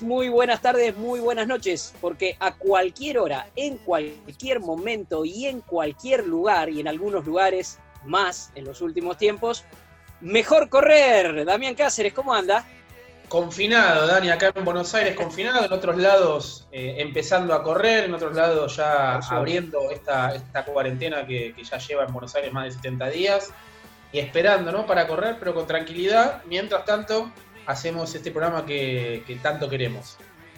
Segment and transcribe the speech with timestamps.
[0.00, 5.60] Muy buenas tardes, muy buenas noches, porque a cualquier hora, en cualquier momento y en
[5.62, 9.64] cualquier lugar, y en algunos lugares más en los últimos tiempos,
[10.20, 11.44] mejor correr.
[11.44, 12.64] Damián Cáceres, ¿cómo anda?
[13.28, 18.14] Confinado, Dani, acá en Buenos Aires confinado, en otros lados eh, empezando a correr, en
[18.14, 22.64] otros lados ya abriendo esta, esta cuarentena que, que, ya lleva en Buenos Aires más
[22.64, 23.52] de 70 días
[24.12, 24.86] y esperando, ¿no?
[24.86, 26.42] Para correr, pero con tranquilidad.
[26.46, 27.32] Mientras tanto,
[27.70, 30.16] hacemos este programa que, tanto queremos.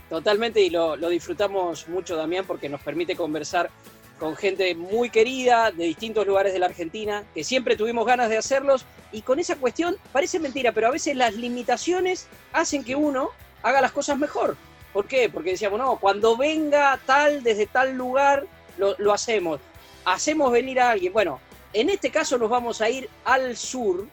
[0.09, 3.71] Totalmente, y lo, disfrutamos mucho, Damián, porque nos permite conversar
[4.19, 8.37] con gente muy querida de distintos lugares de la Argentina, que siempre tuvimos ganas de
[8.37, 13.31] hacerlos, y con esa cuestión parece mentira, pero a veces las limitaciones hacen que uno
[13.63, 14.57] haga las cosas mejor.
[14.93, 15.29] ¿Por qué?
[15.29, 18.47] Porque decíamos, no, cuando venga tal desde tal lugar,
[18.79, 19.61] lo, lo hacemos.
[20.05, 21.13] Hacemos venir a alguien.
[21.13, 21.41] Bueno,
[21.73, 24.07] en este caso nos vamos a ir al sur,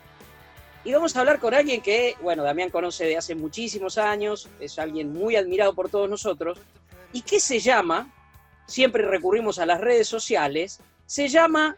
[0.84, 4.80] y vamos a hablar con alguien que, bueno, Damián conoce de hace muchísimos años, es
[4.80, 6.60] alguien muy admirado por todos nosotros,
[7.12, 8.14] y que se llama,
[8.66, 11.76] siempre recurrimos a las redes sociales, se llama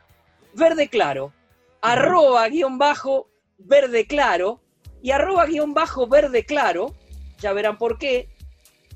[0.54, 1.34] Verde Claro,
[1.82, 3.28] arroba guion bajo
[3.58, 4.62] verde claro,
[5.02, 6.94] y arroba guion bajo verde claro,
[7.40, 8.30] ya verán por qué,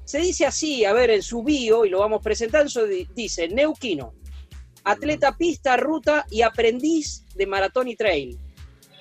[0.03, 2.69] se dice así, a ver, en su bio, y lo vamos presentando,
[3.16, 4.13] dice, Neuquino,
[4.84, 8.40] atleta pista, ruta y aprendiz de maratón y trail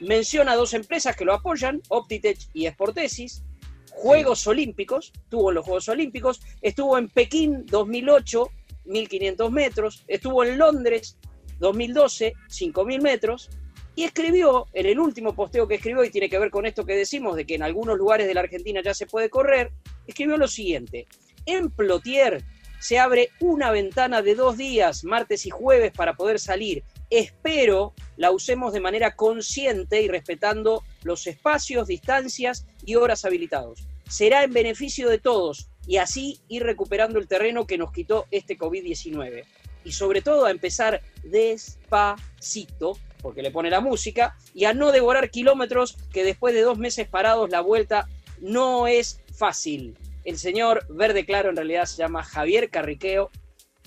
[0.07, 3.43] menciona dos empresas que lo apoyan, Optitech y Sportesis.
[3.91, 8.51] Juegos Olímpicos, estuvo en los Juegos Olímpicos, estuvo en Pekín 2008,
[8.87, 11.17] 1500 metros, estuvo en Londres
[11.61, 13.51] 2012, 5000 metros,
[13.95, 16.97] y escribió, en el último posteo que escribió, y tiene que ver con esto que
[16.97, 19.71] decimos, de que en algunos lugares de la Argentina ya se puede correr,
[20.09, 21.07] escribió lo siguiente,
[21.47, 22.43] en Plotier
[22.81, 26.83] se abre una ventana de dos días, martes y jueves, para poder salir
[27.19, 33.87] espero la usemos de manera consciente y respetando los espacios, distancias y horas habilitados.
[34.09, 38.59] Será en beneficio de todos y así ir recuperando el terreno que nos quitó este
[38.59, 39.45] COVID-19.
[39.85, 45.31] Y sobre todo a empezar despacito, porque le pone la música, y a no devorar
[45.31, 48.09] kilómetros que después de dos meses parados la vuelta
[48.41, 49.97] no es fácil.
[50.25, 53.31] El señor Verde Claro en realidad se llama Javier Carriqueo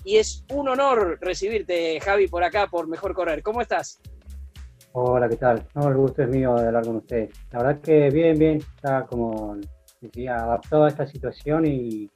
[0.04, 3.42] y es un honor recibirte, Javi, por acá, por Mejor Correr.
[3.42, 4.00] ¿Cómo estás?
[4.92, 5.66] Hola, ¿qué tal?
[5.74, 7.30] No, el gusto es mío de hablar con ustedes.
[7.52, 9.56] La verdad que bien, bien, está como
[10.00, 12.10] decía, adaptado a esta situación y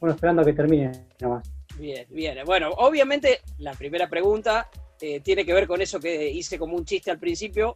[0.00, 1.50] bueno, esperando a que termine nomás.
[1.78, 2.38] Bien, bien.
[2.44, 4.68] Bueno, obviamente la primera pregunta
[5.00, 7.74] eh, tiene que ver con eso que hice como un chiste al principio.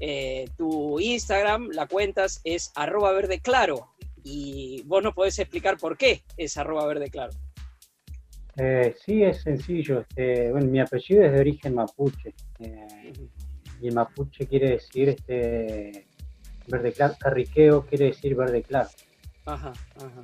[0.00, 3.94] Eh, tu Instagram, la cuentas, es arroba verde claro.
[4.22, 7.32] Y vos nos podés explicar por qué es arroba verde claro.
[8.56, 10.00] Eh, sí, es sencillo.
[10.00, 12.34] Este, bueno, mi apellido es de origen mapuche.
[12.60, 13.12] Eh,
[13.80, 16.06] y mapuche quiere decir este
[16.68, 17.14] verde claro.
[17.18, 18.88] Carriqueo quiere decir verde claro.
[19.46, 20.22] Ajá, ajá.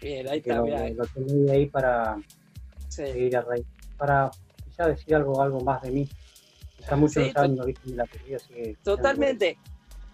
[0.00, 0.56] Bien, ahí está.
[0.56, 2.16] Lo, tengo ahí para
[2.88, 3.66] seguir a raíz.
[3.96, 4.30] Para
[4.64, 6.08] quizá decir algo, algo más de mí.
[6.78, 8.38] Está mucho sí, no origen del apellido.
[8.82, 9.58] Totalmente.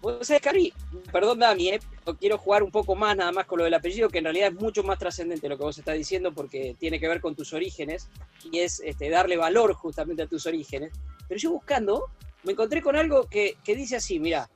[0.01, 0.73] Vos sabés, Cari,
[1.11, 1.79] perdón, Dami, eh,
[2.19, 4.61] quiero jugar un poco más nada más con lo del apellido, que en realidad es
[4.61, 8.07] mucho más trascendente lo que vos estás diciendo porque tiene que ver con tus orígenes
[8.51, 10.91] y es este, darle valor justamente a tus orígenes.
[11.27, 12.05] Pero yo buscando,
[12.43, 14.49] me encontré con algo que, dice así, mira,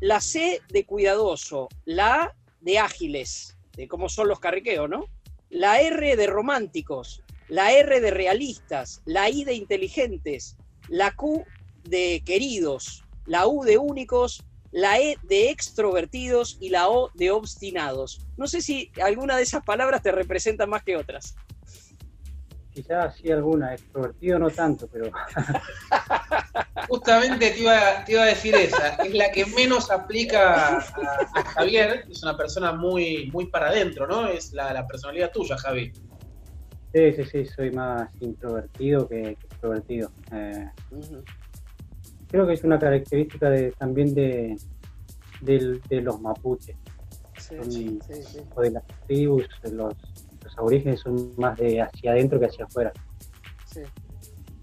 [0.00, 5.04] la C de cuidadoso, la A de ágiles, de cómo son los carriqueos, ¿no?
[5.50, 10.56] La R de románticos, la R de realistas, la I de inteligentes,
[10.88, 11.44] la Q
[11.84, 18.26] de queridos, la U de únicos, la E de extrovertidos y la O de obstinados.
[18.36, 21.34] No sé si alguna de esas palabras te representa más que otras.
[22.72, 25.10] Quizás sí alguna, extrovertido no tanto, pero...
[26.88, 32.36] Justamente te iba, a decir esa, es la que menos aplica a, Javier, es una
[32.36, 34.28] persona muy, muy para adentro, ¿no?
[34.28, 35.92] Es la, personalidad tuya, Javi.
[36.94, 40.12] Sí, sí, sí, soy más introvertido que, extrovertido.
[40.32, 40.68] Eh,
[42.30, 44.56] creo que es una característica de, también de,
[45.40, 46.76] de, los mapuches.
[48.54, 49.94] o de las tribus, los,
[50.44, 52.92] los aborígenes son más de hacia adentro que hacia afuera.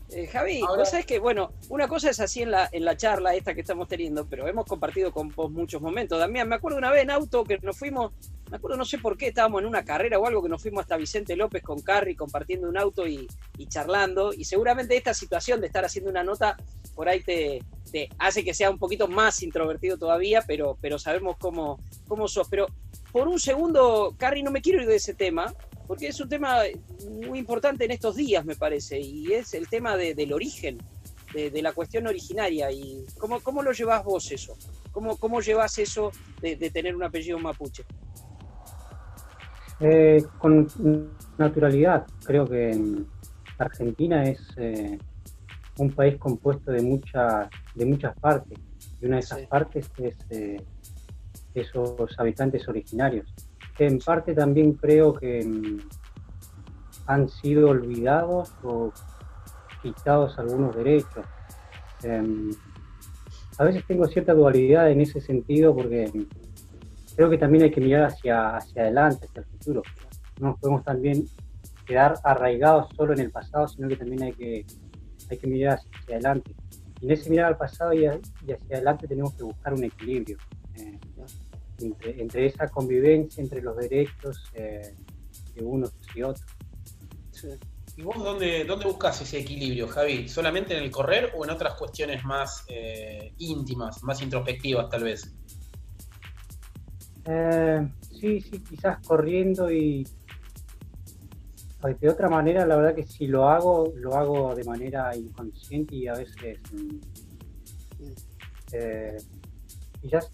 [0.09, 3.36] Eh, Javi, vos sabés que, bueno, una cosa es así en la, en la charla
[3.36, 6.18] esta que estamos teniendo, pero hemos compartido con vos muchos momentos.
[6.18, 8.13] También me acuerdo una vez en auto que nos fuimos,
[8.50, 10.81] me acuerdo no sé por qué, estábamos en una carrera o algo que nos fuimos
[10.81, 13.27] hasta Vicente López con Carri compartiendo un auto y,
[13.68, 14.33] charlando.
[14.33, 16.56] Y seguramente esta situación de estar haciendo una nota
[16.95, 17.62] por ahí te,
[17.92, 22.48] te hace que sea un poquito más introvertido todavía, pero, pero sabemos cómo, cómo sos.
[22.48, 22.68] Pero
[23.12, 25.54] por un segundo, Carri, no me quiero ir de ese tema,
[25.88, 26.57] porque es un tema
[27.25, 30.78] muy importante en estos días, me parece, y es el tema del origen,
[31.34, 32.72] de, la cuestión originaria.
[32.72, 34.57] y ¿Cómo, cómo lo llevas vos eso?
[34.92, 36.12] ¿Cómo, cómo llevas eso
[36.42, 37.86] de, tener un apellido mapuche?
[39.80, 40.68] Eh, con
[41.38, 42.06] naturalidad.
[42.25, 43.06] Creo que
[43.57, 44.98] Argentina es eh,
[45.78, 48.57] un país compuesto de, muchas de muchas partes,
[49.00, 50.62] y una de esas partes es eh,
[51.54, 53.31] esos habitantes originarios
[53.85, 55.79] en parte también creo que mm,
[57.07, 58.91] han sido olvidados o
[59.81, 61.25] quitados algunos derechos.
[62.03, 62.51] Em,
[63.57, 66.12] a veces tengo cierta dualidad en ese sentido porque
[67.15, 69.81] creo que también hay que mirar hacia, hacia adelante, hacia el futuro.
[70.39, 71.25] No nos podemos también
[71.85, 74.65] quedar arraigados solo en el pasado, sino que también hay que,
[75.30, 76.56] hay que mirar hacia adelante.
[77.01, 80.38] Y en ese mirar al pasado y, hacia adelante tenemos que buscar un equilibrio.
[80.75, 81.00] Eh,
[81.79, 84.95] entre, esa convivencia entre los derechos eh,
[85.56, 86.45] de unos y otros.
[87.95, 90.29] ¿Y vos dónde, dónde buscas ese equilibrio, Javi?
[90.29, 95.33] ¿Solamente en el correr o en otras cuestiones más eh, íntimas, más introspectivas tal vez?
[97.25, 100.07] Eh, sí, sí, quizás corriendo y
[102.00, 106.07] de otra manera, la verdad que si lo hago, lo hago de manera inconsciente y
[106.07, 106.97] a veces mm,
[108.73, 109.18] eh,
[110.01, 110.31] quizás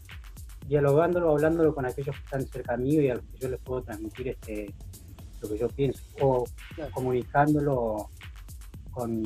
[0.67, 3.83] dialogándolo, hablándolo con aquellos que están cerca mío y a los que yo les puedo
[3.83, 4.73] transmitir este,
[5.41, 6.45] lo que yo pienso, o
[6.91, 8.09] comunicándolo
[8.91, 9.23] con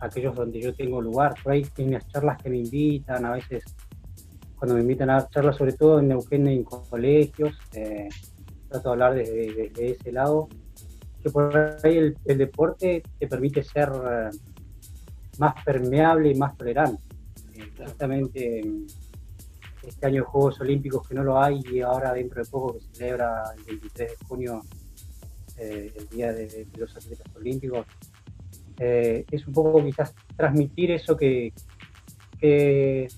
[0.00, 1.34] aquellos donde yo tengo lugar.
[1.42, 3.64] Por ahí hay unas charlas que me invitan, a veces
[4.56, 8.08] cuando me invitan a charlas, sobre todo en Neuquén en colegios, eh,
[8.68, 10.48] trato de hablar desde, ese lado,
[11.20, 14.30] que por ahí el, deporte te permite ser eh,
[15.38, 17.02] más permeable y más tolerante.
[17.54, 18.62] Eh, justamente
[19.86, 22.94] este año Juegos Olímpicos que no lo hay y ahora dentro de poco que se
[22.94, 24.62] celebra el 23 de junio
[25.58, 27.86] eh, el Día de, los Atletas Olímpicos,
[28.78, 31.52] eh, es un poco quizás transmitir eso que,
[32.40, 33.08] que,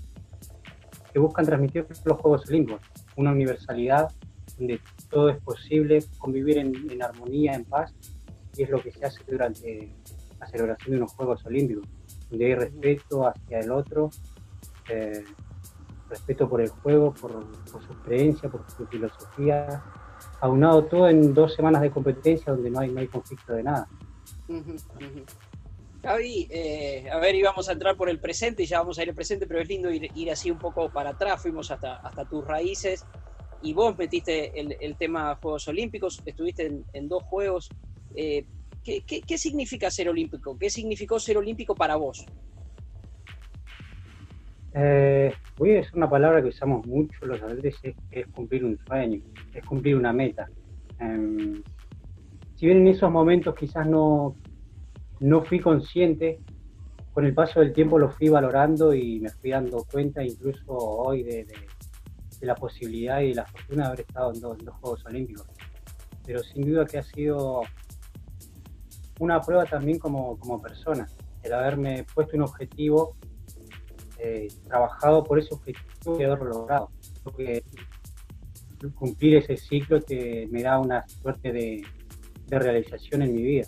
[1.14, 2.82] buscan transmitir los Juegos Olímpicos,
[3.16, 4.10] una universalidad
[4.58, 7.94] donde todo es posible, convivir en, armonía, en paz,
[8.56, 9.92] y es lo que se hace durante
[10.40, 11.86] la celebración de unos Juegos Olímpicos,
[12.30, 14.10] donde hay respeto hacia el otro.
[14.90, 15.24] Eh,
[16.14, 17.32] respeto por el juego, por,
[17.82, 19.82] su creencia, por su filosofía,
[20.40, 23.88] aunado todo en dos semanas de competencia donde no hay, no hay conflicto de nada.
[26.02, 29.08] Javi, eh, a ver, íbamos a entrar por el presente y ya vamos a ir
[29.08, 32.46] al presente, pero es lindo ir, así un poco para atrás, fuimos hasta, hasta tus
[32.46, 33.04] raíces
[33.62, 37.70] y vos metiste el, el tema Juegos Olímpicos, estuviste en, dos Juegos.
[38.14, 38.44] Eh,
[38.84, 40.56] ¿qué, qué significa ser olímpico?
[40.58, 42.26] ¿Qué significó ser olímpico para vos?
[44.74, 45.32] Eh,
[45.64, 49.20] es una palabra que usamos mucho los atletas, es, es cumplir un sueño,
[49.52, 50.48] es cumplir una meta.
[50.98, 51.62] Em,
[52.56, 54.36] si bien en esos momentos quizás no,
[55.20, 56.40] no fui consciente,
[57.12, 61.22] con el paso del tiempo lo fui valorando y me fui dando cuenta incluso hoy
[61.22, 61.46] de,
[62.40, 65.46] la posibilidad y de la fortuna de haber estado en dos, Juegos Olímpicos.
[66.26, 67.62] Pero sin duda que ha sido
[69.20, 71.06] una prueba también como, como persona,
[71.42, 73.16] el haberme puesto un objetivo
[74.18, 76.90] eh, trabajado por ese objetivo y haberlo logrado.
[77.22, 77.64] Creo que
[78.94, 81.82] cumplir ese ciclo que me da una suerte de,
[82.48, 83.66] realización en mi vida.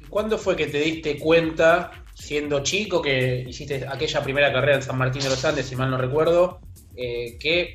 [0.00, 4.82] ¿Y cuándo fue que te diste cuenta, siendo chico, que hiciste aquella primera carrera en
[4.82, 6.60] San Martín de los Andes, si mal no recuerdo,
[6.94, 7.74] eh, que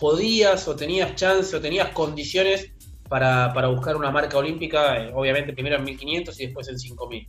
[0.00, 2.72] podías o tenías chance o tenías condiciones
[3.08, 7.28] para, buscar una marca olímpica, eh, obviamente primero en 1500 y después en 5000?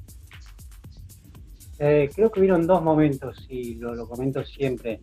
[1.80, 5.00] Eh, creo que vieron dos momentos y lo, comento siempre.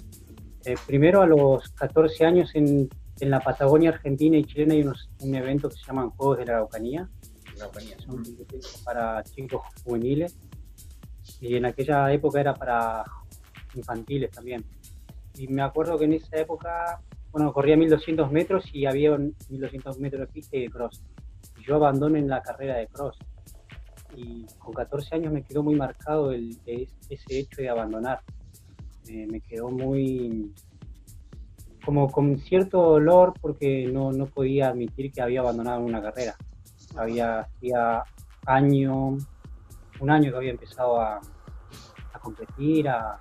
[0.65, 2.89] Eh, primero, a los 14 años en,
[3.21, 6.47] en, la Patagonia Argentina y Chilena hay unos, un evento que se llaman Juegos de
[6.47, 7.09] la Araucanía.
[8.07, 8.23] Son
[8.85, 10.39] para chicos juveniles
[11.41, 13.05] y en aquella época era para
[13.75, 14.65] infantiles también.
[15.37, 20.21] Y me acuerdo que en esa época, bueno, corría 1200 metros y había 1200 metros
[20.21, 21.03] de pista y de cross.
[21.59, 23.19] Y yo abandoné en la carrera de cross
[24.17, 28.21] y con 14 años me quedó muy marcado el, ese hecho de abandonar.
[29.07, 30.53] me quedó muy
[31.85, 36.37] como con cierto dolor porque no, no podía admitir que había abandonado una carrera.
[36.97, 38.03] Había hacía
[38.47, 39.17] año,
[40.01, 41.21] un año que había empezado a,
[42.13, 43.21] a competir, a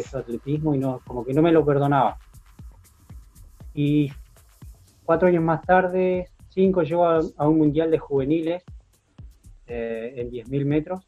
[0.00, 2.18] hacer atletismo y no, como que no me lo perdonaba.
[3.74, 4.10] Y
[5.04, 8.62] cuatro años más tarde, cinco, llego a, un mundial de juveniles
[9.66, 11.00] eh, en 10.000 metros.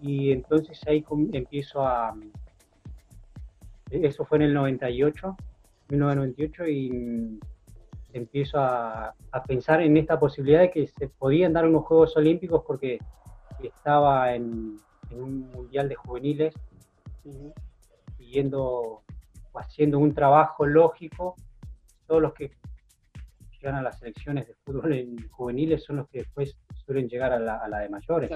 [0.00, 2.14] Y entonces ahí empiezo a...
[3.90, 5.36] Eso fue en el 98,
[5.88, 7.38] 1998, y
[8.12, 9.14] empiezo a,
[9.46, 12.98] pensar en esta posibilidad de que se podían dar unos Juegos Olímpicos porque
[13.62, 14.78] estaba en,
[15.10, 16.54] un mundial de juveniles,
[18.16, 19.02] siguiendo
[19.52, 21.36] o haciendo un trabajo lógico.
[22.06, 22.50] Todos los que
[23.62, 27.38] llegan a las selecciones de fútbol en juveniles son los que después suelen llegar a
[27.38, 28.30] la, de mayores.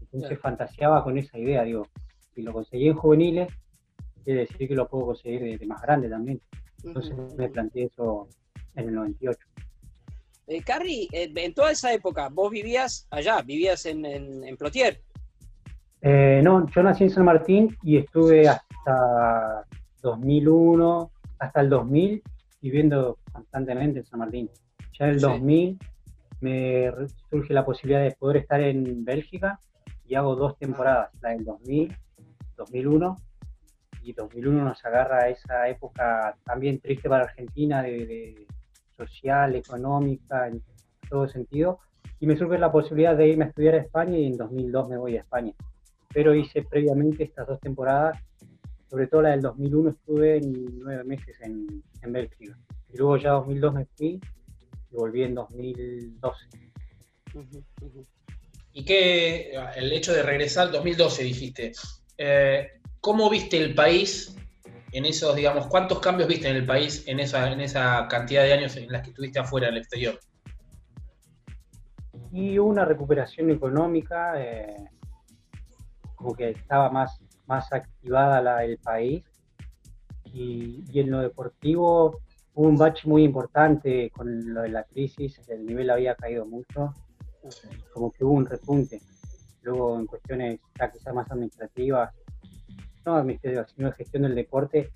[0.00, 1.86] Entonces fantaseaba con esa idea, digo,
[2.34, 3.48] si lo conseguí en juveniles,
[4.24, 6.40] quiere decir que lo puedo conseguir de, más grande también.
[6.82, 8.28] Entonces me planteé eso
[8.74, 9.38] en el 98.
[10.48, 15.00] Eh, Carrie, eh, en toda esa época, vos vivías allá, vivías en, en, Plotier.
[16.00, 19.64] Eh, no, yo nací en San Martín y estuve hasta
[20.02, 22.22] 2001, hasta el 2000,
[22.60, 24.50] viviendo constantemente en San Martín.
[24.98, 25.78] Ya en el 2000
[26.40, 26.92] me
[27.30, 29.58] surge la posibilidad de poder estar en Bélgica
[30.06, 31.96] y hago dos temporadas, la del 2000,
[32.56, 33.20] 2001
[34.02, 38.46] y 2001 nos agarra esa época también triste para Argentina de,
[38.96, 40.62] social, económica, en
[41.08, 41.78] todo sentido,
[42.20, 44.98] y me surge la posibilidad de irme a estudiar a España y en 2002 me
[44.98, 45.52] voy a España.
[46.12, 48.18] Pero hice previamente estas dos temporadas,
[48.90, 52.56] sobre todo la del 2001 estuve nueve meses en, en Bélgica,
[52.92, 54.20] y luego ya 2002 me fui
[54.92, 56.46] y volví en 2012.
[58.74, 61.72] Y que el hecho de regresar al 2012, dijiste,
[62.18, 64.36] eh, ¿cómo viste el país
[64.92, 68.52] en esos, digamos, cuántos cambios viste en el país en esa, en esa cantidad de
[68.52, 70.18] años en las que estuviste afuera del exterior?
[72.30, 74.88] Y una recuperación económica, eh,
[76.14, 79.24] como que estaba más, más activada la, el país.
[80.32, 82.22] Y, y, en lo deportivo
[82.54, 86.94] hubo un bache muy importante con lo de la crisis, el nivel había caído mucho,
[87.92, 89.00] como que hubo un repunte.
[89.62, 90.60] Luego en cuestiones
[90.92, 92.12] quizás más administrativas,
[93.06, 94.90] no administrativas, sino de gestión del deporte,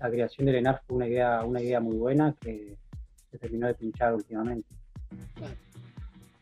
[0.00, 2.76] la creación del ENAR fue una idea, una idea muy buena que
[3.30, 4.68] se terminó de pinchar últimamente.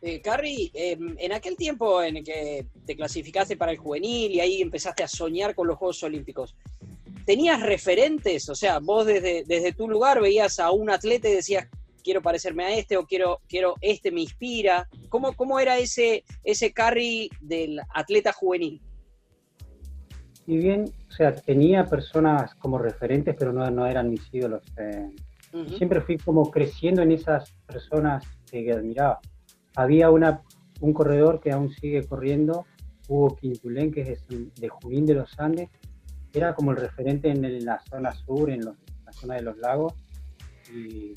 [0.02, 4.40] Eh, Carrie, em, en aquel tiempo en el que te clasificaste para el juvenil y
[4.40, 6.54] ahí empezaste a soñar con los Juegos Olímpicos,
[7.26, 8.48] ¿tenías referentes?
[8.48, 11.68] O sea, vos desde, desde tu lugar veías a un atleta y decías,
[12.02, 14.88] quiero parecerme a este o quiero, quiero este me inspira.
[15.10, 18.80] ¿Cómo, cómo era ese, ese Carrie del atleta juvenil?
[20.46, 24.62] si bien, o sea, tenía personas como referentes, pero no, no eran mis ídolos.
[24.78, 25.10] Eh,
[25.76, 29.18] siempre fui como creciendo en esas personas que, admiraba.
[29.74, 30.42] Había una,
[30.80, 32.64] un corredor que aún sigue corriendo,
[33.08, 35.68] Hugo Quintulén, que es de Junín de los Andes,
[36.36, 39.94] era como el referente en la zona sur, en la zona de los lagos,
[40.72, 41.14] y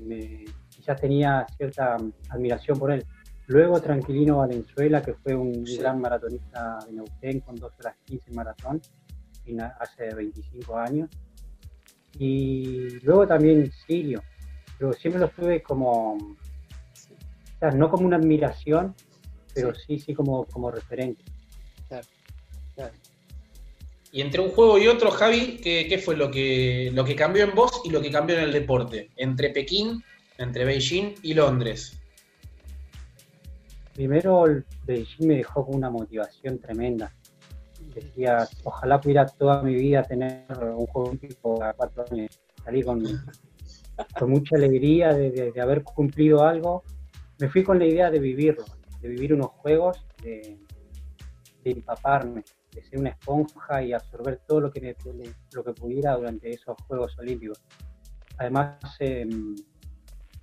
[0.00, 1.96] me, quizás tenía cierta
[2.28, 3.04] admiración por él.
[3.46, 8.80] Luego Tranquilino Valenzuela, que fue un gran maratonista de Neuquén con 2 horas 15 maratón
[9.80, 11.10] hace 25 años.
[12.18, 14.22] Y luego también Sirio,
[14.78, 16.36] pero siempre lo tuve como, o
[17.58, 18.94] sea, no como una admiración,
[19.54, 21.24] pero sí, sí, como, como referente.
[24.12, 27.44] Y entre un juego y otro, Javi, ¿qué, ¿qué, fue lo que, lo que cambió
[27.44, 29.10] en vos y lo que cambió en el deporte?
[29.16, 30.02] Entre Pekín,
[30.38, 32.00] entre Beijing y Londres
[34.00, 37.12] primero el Beijing me dejó con una motivación tremenda.
[37.94, 42.40] Decía, ojalá pudiera toda mi vida tener un juego olímpico a cuatro años.
[42.64, 43.02] Salí con,
[44.18, 46.82] con mucha alegría de, haber cumplido algo.
[47.38, 48.64] Me fui con la idea de vivirlo,
[49.02, 50.58] de vivir unos juegos, de,
[51.64, 54.96] empaparme, de ser una esponja y absorber todo lo que,
[55.52, 57.60] lo que pudiera durante esos Juegos Olímpicos.
[58.38, 59.54] Además, em,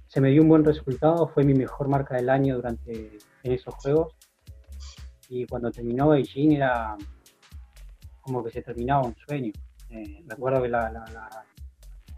[0.07, 3.73] se me dio un buen resultado, fue mi mejor marca del año durante en esos
[3.75, 4.15] juegos.
[5.29, 6.95] Y cuando terminó Beijing era
[8.21, 9.51] como que se terminaba un sueño.
[9.89, 11.45] Eh, recuerdo que la, la,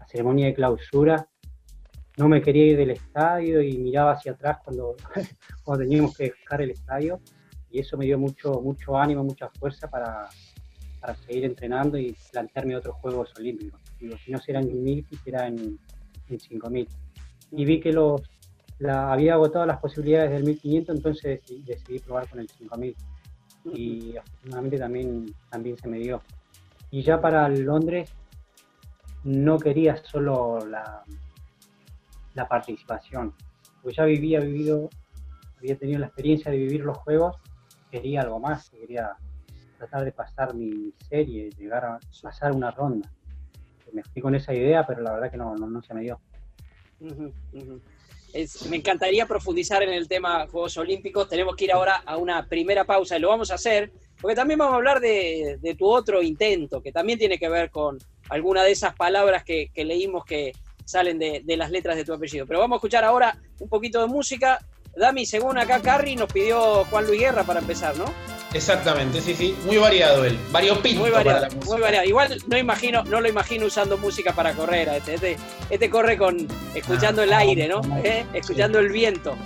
[0.06, 1.28] ceremonia de clausura
[2.16, 4.96] no me quería ir del estadio y miraba hacia atrás cuando,
[5.64, 7.20] cuando teníamos que dejar el estadio
[7.70, 10.28] y eso me dio mucho, mucho ánimo, mucha fuerza para,
[11.00, 13.80] para seguir entrenando y plantearme otros Juegos Olímpicos.
[13.98, 15.78] Digo, si no será en 1000, quisiera en,
[16.28, 16.88] en 5000.
[17.52, 18.22] Y vi que los
[18.80, 22.96] la, había agotado las posibilidades del 1500, entonces decidí, probar con el 5000.
[23.74, 26.22] Y afortunadamente también, también se me dio.
[26.90, 28.10] Y ya para Londres
[29.22, 31.04] no quería solo la,
[32.34, 33.34] la participación,
[33.82, 34.88] porque ya vivía, vivido,
[35.58, 37.36] había tenido la experiencia de vivir los juegos,
[37.90, 39.16] quería algo más, quería
[39.78, 43.10] tratar de pasar mi serie, llegar a pasar una ronda.
[43.92, 46.20] Me fui con esa idea, pero la verdad que no, no, se me dio.
[48.68, 51.28] me encantaría profundizar en el tema Juegos Olímpicos.
[51.28, 54.58] Tenemos que ir ahora a una primera pausa y lo vamos a hacer porque también
[54.58, 58.72] vamos a hablar de, tu otro intento, que también tiene que ver con alguna de
[58.72, 60.52] esas palabras que, leímos que
[60.84, 62.46] salen de, de, las letras de tu apellido.
[62.46, 64.58] Pero vamos a escuchar ahora un poquito de música.
[64.96, 68.04] Dami, según acá Carrie, nos pidió Juan Luis Guerra para empezar, ¿no?
[68.52, 72.04] Exactamente, sí, sí, muy variado él, variopinto muy variado, Muy variado.
[72.04, 75.36] Igual no imagino, no lo imagino usando música para correr, este, este,
[75.70, 77.80] este corre con escuchando el aire, ¿no?
[78.02, 78.26] ¿Eh?
[78.34, 79.36] Escuchando el viento.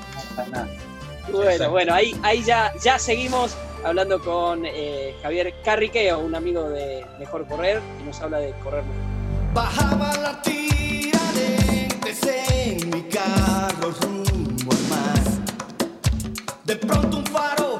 [1.30, 7.04] Bueno, bueno, ahí, ahí ya, ya seguimos hablando con eh, Javier Carriqueo, un amigo de
[7.18, 8.82] Mejor Correr, y nos habla de correr
[9.52, 11.20] Bajaba la tira
[12.56, 13.94] en mi carro.
[16.64, 17.78] De pronto un faro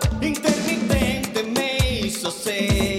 [2.21, 2.94] Mejor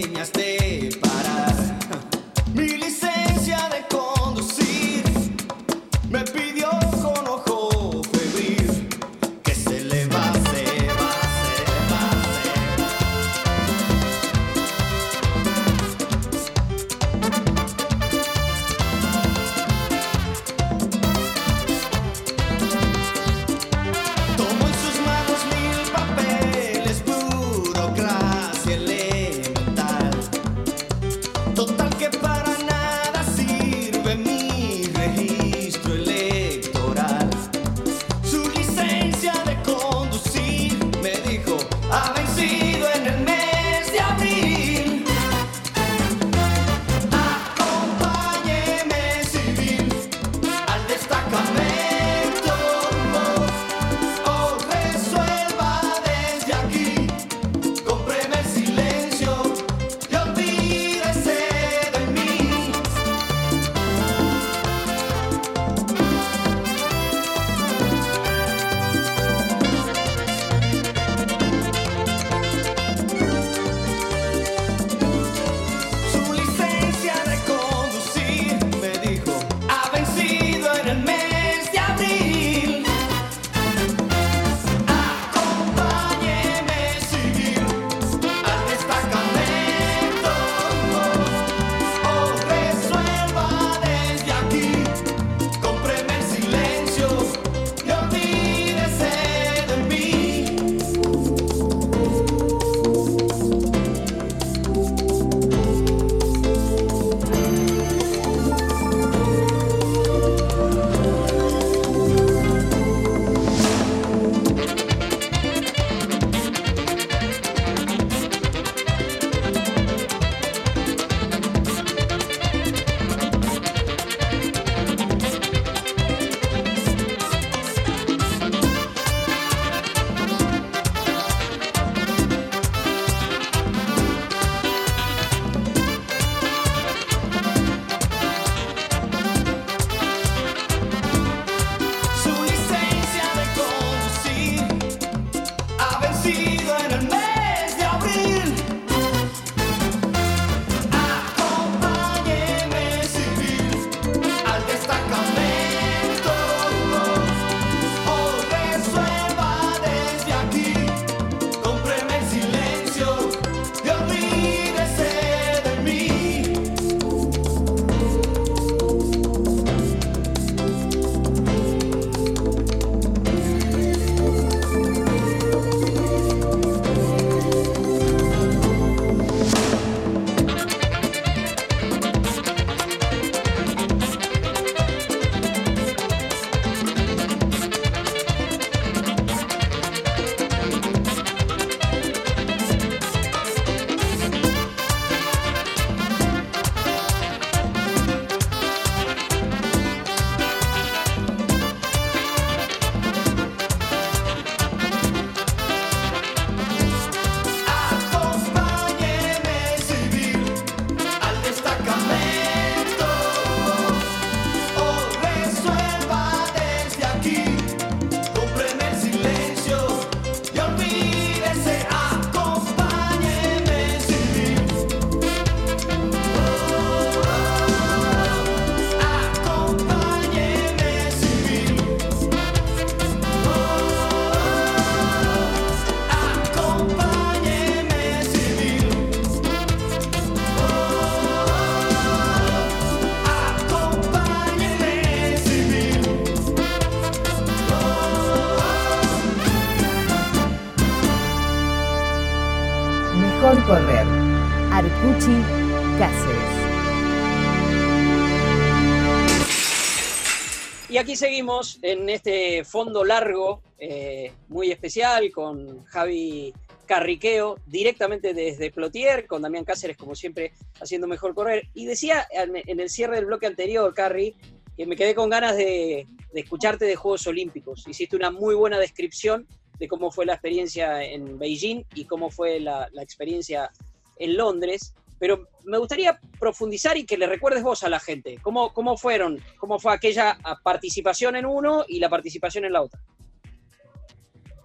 [261.16, 266.54] seguimos en este fondo largo, eh, muy especial, con Javi
[266.86, 271.68] Carriqueo, directamente desde Plotier, con Damián Cáceres, como siempre, haciendo mejor correr.
[271.74, 274.36] Y decía en, el cierre del bloque anterior, Carri,
[274.76, 277.88] que me quedé con ganas de, escucharte de Juegos Olímpicos.
[277.88, 279.48] Hiciste una muy buena descripción
[279.80, 283.72] de cómo fue la experiencia en Beijing y cómo fue la experiencia
[284.18, 284.94] en Londres.
[285.20, 289.40] Pero me gustaría profundizar y que le recuerdes vos a la gente, cómo, cómo fueron,
[289.58, 293.00] cómo fue aquella participación en uno y la participación en la otra.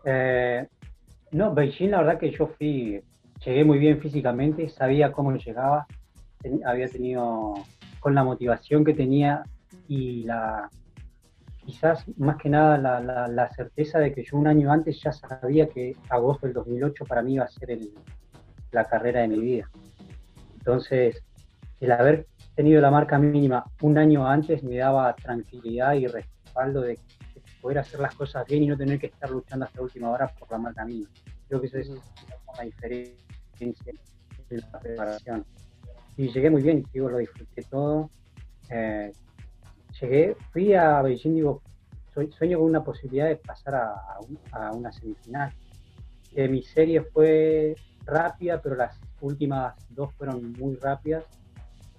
[0.05, 0.67] Eh,
[1.33, 3.01] no, Beijing la verdad que yo fui,
[3.45, 5.87] llegué muy bien físicamente, sabía cómo llegaba,
[6.65, 7.55] había tenido,
[8.01, 9.43] con la motivación que tenía
[9.87, 10.69] y la,
[11.65, 15.95] quizás más que nada la, certeza de que yo un año antes ya sabía que
[16.09, 17.79] agosto del 2008 para mí iba a ser
[18.73, 19.71] la carrera de mi vida.
[20.61, 21.23] Entonces,
[21.81, 26.99] el haber tenido la marca mínima un año antes me daba tranquilidad y respaldo de
[27.61, 30.51] poder hacer las cosas bien y no tener que estar luchando hasta última hora por
[30.51, 31.09] la marca mínima.
[31.49, 33.15] Creo que eso es una diferencia
[33.59, 35.45] en la preparación.
[36.17, 38.11] Y llegué muy bien, digo, lo disfruté todo.
[38.69, 39.13] Eh,
[40.01, 41.63] llegué, fui a Beijing, digo,
[42.13, 45.53] sueño con una posibilidad de pasar a, una semifinal.
[46.35, 51.25] Eh, mi serie fue rápida, pero las últimas dos fueron muy rápidas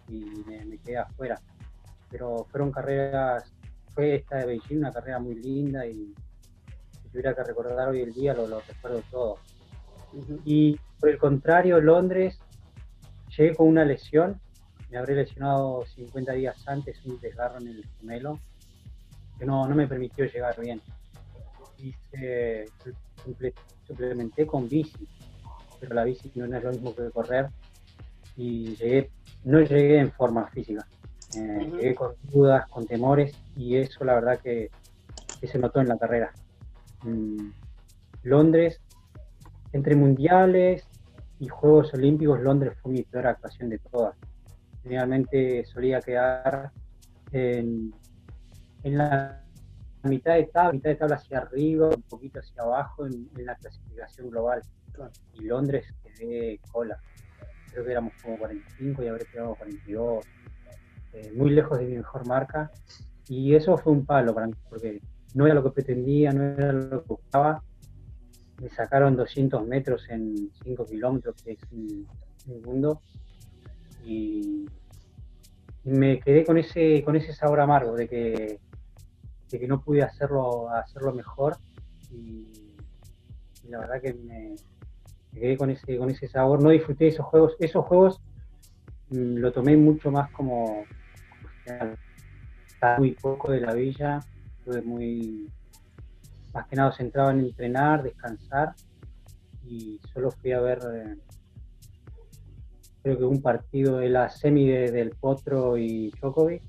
[0.08, 1.40] y me, quedé afuera.
[2.10, 3.52] Pero fueron carreras,
[3.94, 6.14] fue esta de Beijing una carrera muy linda y
[7.02, 9.38] si tuviera que recordar hoy el día lo, lo recuerdo todo.
[10.46, 12.40] Y por el contrario, Londres,
[13.36, 14.40] llegué con una lesión,
[14.90, 18.40] me habré lesionado 50 días antes, un desgarro en el gemelo,
[19.40, 20.82] que no, no me permitió llegar bien.
[21.78, 22.66] Hice,
[23.88, 25.08] suplementé con bici,
[25.82, 27.50] pero la bici no es lo mismo que correr
[28.38, 29.10] y llegué,
[29.44, 30.86] no llegué en forma física.
[31.36, 34.70] Eh, llegué con dudas, con temores y eso la verdad que,
[35.42, 36.32] se notó en la carrera.
[37.04, 37.50] Mm,
[38.24, 38.80] Londres,
[39.74, 40.88] entre mundiales
[41.40, 44.16] y Juegos Olímpicos, Londres fue mi peor actuación de todas.
[44.84, 46.72] Generalmente solía quedar
[47.32, 47.92] en,
[48.84, 49.42] en la
[50.04, 54.30] mitad de tabla, mitad de tabla hacia arriba, un poquito hacia abajo en la clasificación
[54.30, 54.62] global
[55.34, 57.00] y Londres quedé cola.
[57.72, 60.26] Creo que éramos como 45 y habré quedado 42.
[61.14, 62.72] Eh, muy lejos de mi mejor marca.
[63.28, 65.02] Y eso fue un palo para mí, porque
[65.34, 67.64] no era lo que pretendía, no era lo que buscaba.
[68.62, 72.08] Me sacaron 200 metros en 5 kilómetros, que es un,
[72.66, 73.02] mundo.
[74.04, 74.66] Y
[75.84, 78.60] me quedé con ese, con ese sabor amargo de que,
[79.52, 81.58] de que no pude hacerlo, hacerlo mejor.
[82.12, 82.48] y
[83.70, 84.56] la verdad que me,
[85.32, 88.22] me quedé con ese, con ese sabor, no disfruté esos juegos, esos juegos
[89.10, 90.84] mm, lo tomé mucho más como,
[92.98, 94.20] muy poco de la villa,
[94.60, 95.50] estuve muy
[96.54, 98.74] más que nada centrado en entrenar, descansar
[99.64, 101.18] y solo fui a ver eh,
[103.04, 106.64] creo que un partido de la semi del Potro y Djokovic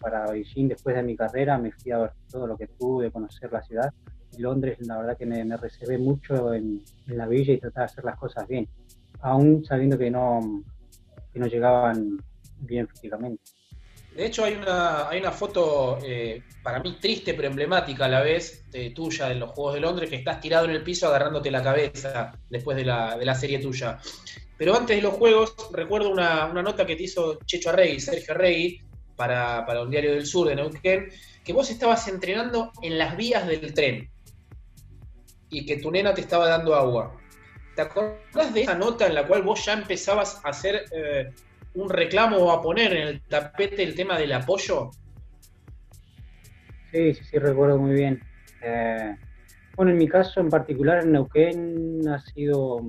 [0.00, 3.52] para Beijing después de mi carrera me fui a ver todo lo que pude conocer
[3.52, 3.92] la ciudad
[4.38, 8.18] Londres, la verdad que me, reservé mucho en, la villa y trataba de hacer las
[8.18, 8.68] cosas bien,
[9.20, 10.64] aún sabiendo que no,
[11.32, 12.22] que no llegaban
[12.58, 13.42] bien físicamente.
[14.14, 18.22] De hecho, hay una, hay una foto eh, para mí triste pero emblemática a la
[18.22, 21.62] vez tuya en los Juegos de Londres, que estás tirado en el piso agarrándote la
[21.62, 23.98] cabeza después de la, de la serie tuya.
[24.56, 28.32] Pero antes de los Juegos, recuerdo una, una nota que te hizo Checho Arregui, Sergio
[28.32, 28.80] Arregui,
[29.16, 31.08] para, para un diario del sur de Neuquén,
[31.44, 34.10] que vos estabas entrenando en las vías del tren
[35.50, 37.16] y que tu nena te estaba dando agua.
[37.74, 41.32] ¿Te acordás de esa nota en la cual vos ya empezabas a hacer eh,
[41.74, 44.90] un reclamo o a poner en el tapete el tema del apoyo?
[46.90, 48.22] Sí, sí, sí, recuerdo muy bien.
[48.62, 49.14] Eh,
[49.76, 52.80] bueno, en mi caso en particular en Neuquén ha sido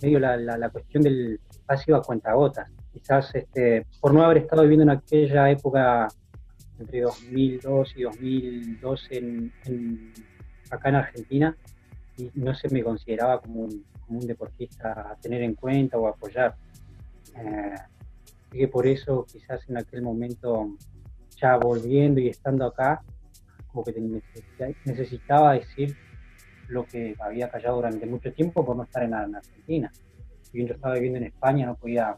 [0.00, 2.70] medio la, la, cuestión del ha sido a cuentagotas.
[2.92, 6.08] Quizás este, por no haber estado viviendo en aquella época
[6.78, 10.12] entre 2002 y 2012 en, en
[10.70, 11.56] acá en Argentina
[12.16, 13.68] y no se me consideraba como
[14.08, 16.56] un, deportista a tener en cuenta o apoyar.
[17.36, 17.74] Eh,
[18.50, 20.76] que por eso quizás en aquel momento,
[21.40, 23.02] ya volviendo y estando acá,
[23.68, 23.94] como que
[24.84, 25.96] necesitaba decir
[26.68, 29.92] lo que había callado durante mucho tiempo por no estar en, Argentina.
[30.42, 32.16] Si bien yo estaba viviendo en España, no podía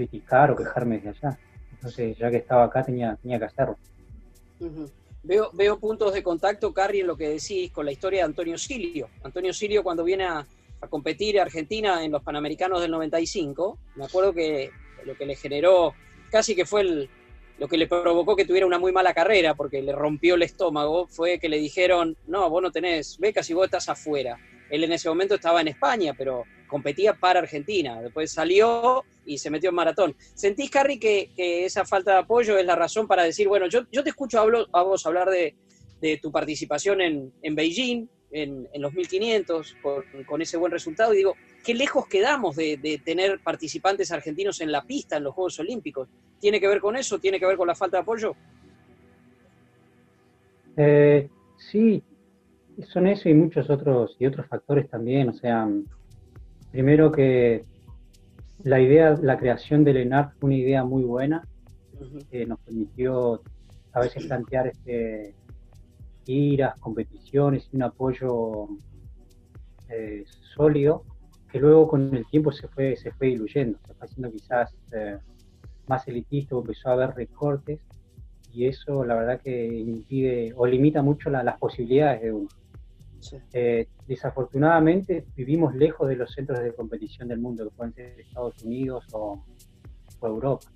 [0.00, 1.38] criticar o quejarme desde allá.
[1.72, 3.76] Entonces, ya que estaba acá, tenía, tenía que hacerlo.
[5.22, 8.56] Veo, veo puntos de contacto, Carrie, en lo que decís con la historia de Antonio
[8.56, 9.08] Silio.
[9.22, 10.46] Antonio Silio, cuando viene a,
[10.80, 14.70] a competir Argentina en los Panamericanos del 95, me acuerdo que
[15.04, 15.94] lo que le generó,
[16.30, 17.10] casi que fue el,
[17.58, 21.06] lo que le provocó que tuviera una muy mala carrera, porque le rompió el estómago,
[21.06, 24.38] fue que le dijeron, no, vos no tenés becas y vos estás afuera.
[24.70, 28.00] Él en ese momento estaba en España, pero competía para Argentina.
[28.00, 30.16] Después salió y se metió en maratón.
[30.34, 34.08] ¿Sentís, Carrie, que, esa falta de apoyo es la razón para decir, bueno, yo, te
[34.08, 35.54] escucho a vos hablar de,
[36.00, 41.18] de tu participación en, en Beijing, en, los 1500, con, con, ese buen resultado, y
[41.18, 45.58] digo, qué lejos quedamos de, de, tener participantes argentinos en la pista en los Juegos
[45.58, 46.08] Olímpicos.
[46.38, 47.18] ¿Tiene que ver con eso?
[47.18, 48.34] ¿Tiene que ver con la falta de apoyo?
[50.76, 51.28] Eh,
[51.58, 52.02] sí,
[52.92, 55.28] son eso y muchos otros y otros factores también.
[55.28, 55.68] O sea,
[56.70, 57.64] primero que
[58.62, 61.46] la idea, la creación del ENAR fue una idea muy buena,
[62.30, 63.42] que nos permitió
[63.92, 65.34] a veces plantear este,
[66.24, 68.68] giras, competiciones y un apoyo
[69.88, 71.04] eh, sólido
[71.50, 75.18] que luego con el tiempo se fue, se fue diluyendo, se fue haciendo quizás eh,
[75.88, 77.80] más elitista, empezó a haber recortes
[78.52, 82.48] y eso la verdad que impide o limita mucho la, las posibilidades de uno.
[83.20, 83.36] Sí.
[83.52, 88.62] Eh, desafortunadamente vivimos lejos de los centros de competición del mundo, que pueden ser Estados
[88.62, 89.44] Unidos o,
[90.20, 90.66] o Europa.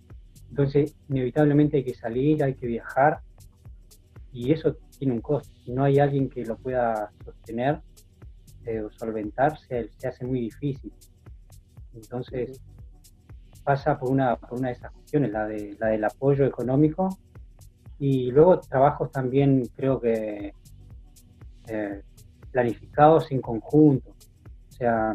[0.51, 3.21] Entonces, inevitablemente hay que salir, hay que viajar,
[4.33, 5.53] y eso tiene un costo.
[5.65, 7.81] Si no hay alguien que lo pueda sostener
[8.67, 10.93] eh, o solventar, se, se, hace muy difícil.
[11.95, 12.61] Entonces,
[13.63, 17.17] pasa por una, por una de esas cuestiones, la, de, la del apoyo económico,
[17.99, 20.53] y luego trabajos también creo que
[21.69, 22.03] eh,
[22.55, 24.11] planificados en conjunto.
[24.69, 25.15] O sea,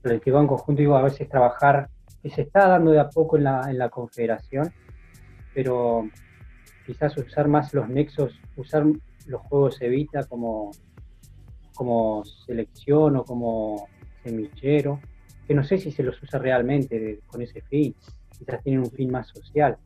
[0.00, 1.90] planificado en conjunto, digo, a veces trabajar,
[2.22, 4.72] que se está dando de a poco en la, en la confederación,
[5.54, 6.08] pero
[6.86, 8.86] quizás usar más los nexos, usar
[9.26, 10.70] los juegos Evita como,
[11.74, 13.86] como selección o como
[14.24, 14.98] semillero,
[15.46, 17.94] que no sé si se los usa realmente con ese fin,
[18.38, 19.76] quizás tienen un fin más social.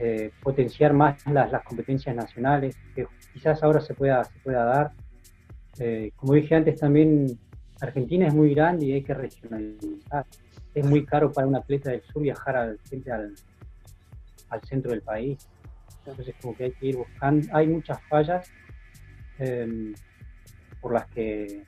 [0.00, 4.92] Eh, potenciar más las, las, competencias nacionales, que quizás ahora se pueda, se pueda dar.
[5.80, 7.38] Eh, como dije antes, también
[7.80, 10.26] Argentina es muy grande y hay que regionalizar.
[10.74, 13.34] Es muy caro para un atleta del sur viajar al, al,
[14.50, 15.48] al centro del país.
[16.04, 17.46] Entonces, como que hay que ir buscando.
[17.52, 18.50] Hay muchas fallas
[19.38, 19.92] eh,
[20.80, 21.64] por las que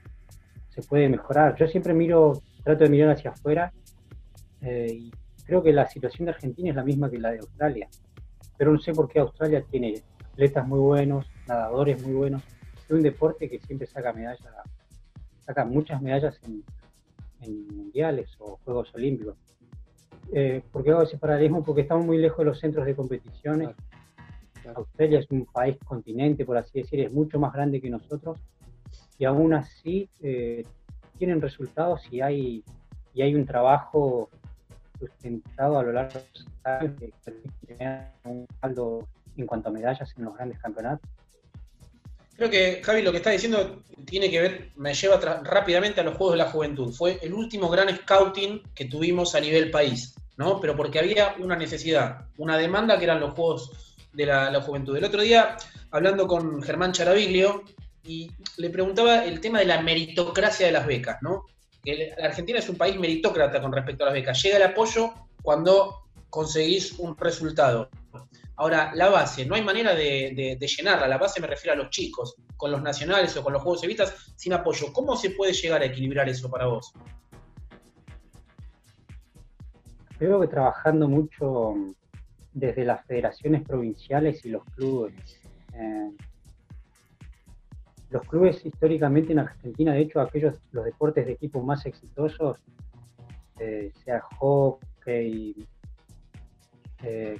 [0.70, 1.56] se puede mejorar.
[1.56, 3.72] Yo siempre miro, trato de mirar hacia afuera
[4.62, 5.10] eh, y
[5.44, 7.88] creo que la situación de Argentina es la misma que la de Australia.
[8.56, 12.42] Pero no sé por qué Australia tiene atletas muy buenos, nadadores muy buenos.
[12.90, 14.52] Es un deporte que siempre saca medallas,
[15.46, 16.64] saca muchas medallas en,
[17.40, 19.36] en mundiales o Juegos Olímpicos.
[20.32, 21.62] Eh, ¿Por qué hago ese paralelismo?
[21.62, 23.68] Porque estamos muy lejos de los centros de competiciones.
[24.74, 28.40] Australia es un país continente, por así decir, es mucho más grande que nosotros
[29.18, 30.64] y aún así eh,
[31.16, 32.64] tienen resultados y hay,
[33.14, 34.30] y hay un trabajo
[34.98, 39.72] sustentado a lo largo de los años que permite tener un saldo en cuanto a
[39.72, 41.08] medallas en los grandes campeonatos.
[42.40, 46.16] Creo que Javi lo que está diciendo tiene que ver, me lleva rápidamente a los
[46.16, 46.90] Juegos de la Juventud.
[46.90, 50.58] Fue el último gran scouting que tuvimos a nivel país, ¿no?
[50.58, 54.96] Pero porque había una necesidad, una demanda que eran los Juegos de la, juventud.
[54.96, 55.58] El otro día,
[55.90, 57.62] hablando con Germán Charaviglio,
[58.04, 61.44] y le preguntaba el tema de la meritocracia de las becas, ¿no?
[61.84, 64.42] Que la Argentina es un país meritócrata con respecto a las becas.
[64.42, 67.90] Llega el apoyo cuando conseguís un resultado.
[68.60, 71.08] Ahora, la base, no hay manera de, llenarla.
[71.08, 74.34] La base me refiero a los chicos, con los nacionales o con los Juegos Evitas,
[74.36, 74.92] sin apoyo.
[74.92, 76.92] ¿Cómo se puede llegar a equilibrar eso para vos?
[80.18, 81.72] Creo que trabajando mucho
[82.52, 85.40] desde las federaciones provinciales y los clubes.
[85.72, 86.10] Eh,
[88.10, 92.58] los clubes históricamente en Argentina, de hecho, aquellos, los deportes de equipo más exitosos,
[93.58, 95.66] eh, sea hockey,
[97.02, 97.38] eh,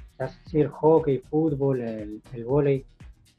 [0.53, 2.85] el hockey, fútbol, el, el vóley,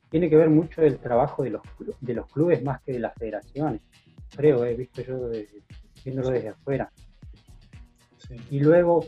[0.10, 1.62] tiene que ver mucho del trabajo de los,
[2.02, 3.82] de los clubes más que de las federaciones.
[4.36, 5.64] Creo, he visto yo desde,
[6.04, 6.92] viéndolo desde afuera.
[8.18, 8.36] Sí.
[8.52, 9.06] Y luego,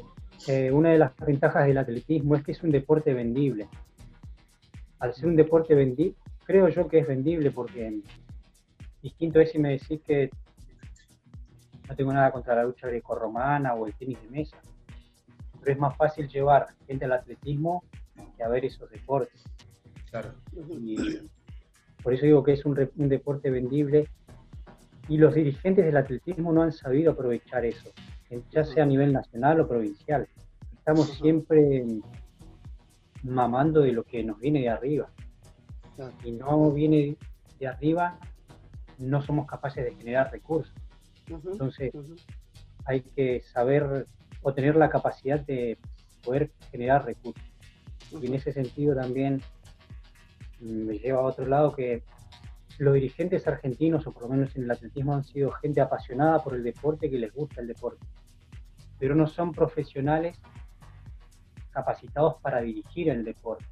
[0.47, 3.67] eh, una de las ventajas del atletismo es que es un deporte vendible.
[4.99, 8.01] Al ser un deporte vendible, creo yo que es vendible porque
[9.01, 10.29] distinto es si me decís que
[11.87, 14.57] no tengo nada contra la lucha grecorromana o el tenis de mesa,
[15.63, 17.83] pero es más fácil llevar gente al atletismo
[18.37, 19.43] que a ver esos deportes.
[20.09, 20.33] Claro.
[20.69, 20.95] Y
[22.03, 24.07] por eso digo que es un, un deporte vendible
[25.07, 27.91] y los dirigentes del atletismo no han sabido aprovechar eso,
[28.51, 30.27] ya sea a nivel nacional o provincial.
[30.73, 31.85] Estamos siempre
[33.23, 35.09] mamando de lo que nos viene de arriba.
[36.23, 37.17] Y no viene
[37.59, 38.17] de arriba,
[38.97, 40.73] no somos capaces de generar recursos.
[41.27, 41.93] Entonces,
[42.85, 44.07] hay que saber
[44.43, 45.77] o tener la capacidad de
[46.23, 47.43] poder generar recursos.
[48.11, 49.41] Y en ese sentido también
[50.59, 52.03] mm, me lleva a otro lado que
[52.77, 56.55] los dirigentes argentinos, o por lo menos en el atletismo, han sido gente apasionada por
[56.55, 58.05] el deporte, que les gusta el deporte,
[58.99, 60.39] pero no son profesionales
[61.71, 63.65] capacitados para dirigir el deporte.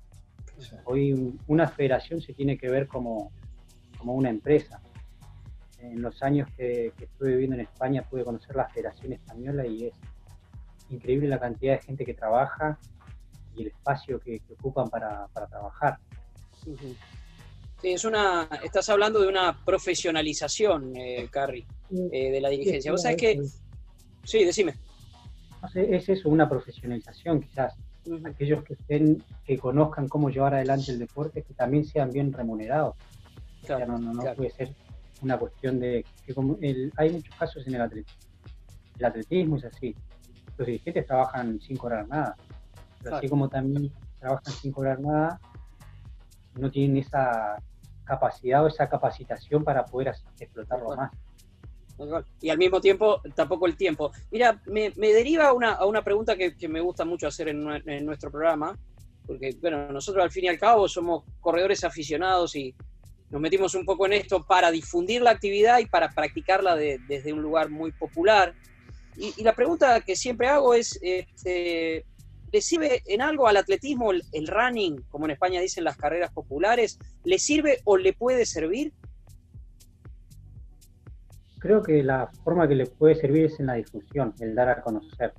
[0.85, 3.31] Hoy una federación se tiene que ver como,
[3.97, 4.81] como una empresa.
[5.79, 9.93] En los años que, estuve viviendo en España pude conocer la Federación Española y es
[10.91, 12.77] increíble la cantidad de gente que trabaja
[13.55, 15.97] y el espacio que, ocupan para, trabajar.
[16.63, 16.75] Sí,
[17.83, 21.65] es una, estás hablando de una profesionalización, eh, Carrie,
[22.11, 22.91] eh, de la dirigencia.
[22.91, 23.41] ¿Vos sabés que...
[24.23, 24.75] Sí, decime.
[25.73, 27.75] Es eso, una profesionalización quizás.
[28.25, 32.95] Aquellos que estén, que conozcan cómo llevar adelante el deporte, que también sean bien remunerados.
[33.69, 34.73] no, no, puede ser
[35.21, 36.57] una cuestión de que como
[36.97, 38.21] hay muchos casos en el atletismo.
[38.97, 39.95] El atletismo es así.
[40.61, 42.35] Los dirigentes trabajan sin cobrar nada.
[43.01, 45.41] Pero así como también trabajan sin cobrar nada,
[46.53, 47.59] no tienen esa
[48.03, 51.11] capacidad o esa capacitación para poder explotarlo más.
[52.39, 54.11] Y al mismo tiempo, tampoco el tiempo.
[54.29, 58.77] Mira, me, deriva una, a una pregunta que, me gusta mucho hacer en, nuestro programa,
[59.25, 62.75] porque, bueno, nosotros al fin y al cabo somos corredores aficionados y
[63.31, 67.41] nos metimos un poco en esto para difundir la actividad y para practicarla desde un
[67.41, 68.53] lugar muy popular.
[69.17, 72.05] Y, la pregunta que siempre hago es, este,
[72.51, 76.97] ¿le sirve en algo al atletismo el, running, como en España dicen las carreras populares?
[77.23, 78.93] ¿Le sirve o le puede servir?
[81.59, 84.81] Creo que la forma que le puede servir es en la difusión, el dar a
[84.81, 85.33] conocer.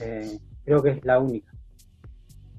[0.00, 1.50] Eh, creo que es la única.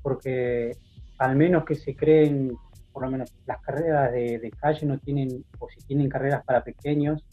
[0.02, 0.76] Porque
[1.20, 2.58] al menos que se creen,
[2.92, 7.24] por lo menos las carreras de, calle no tienen, o si tienen carreras para pequeños,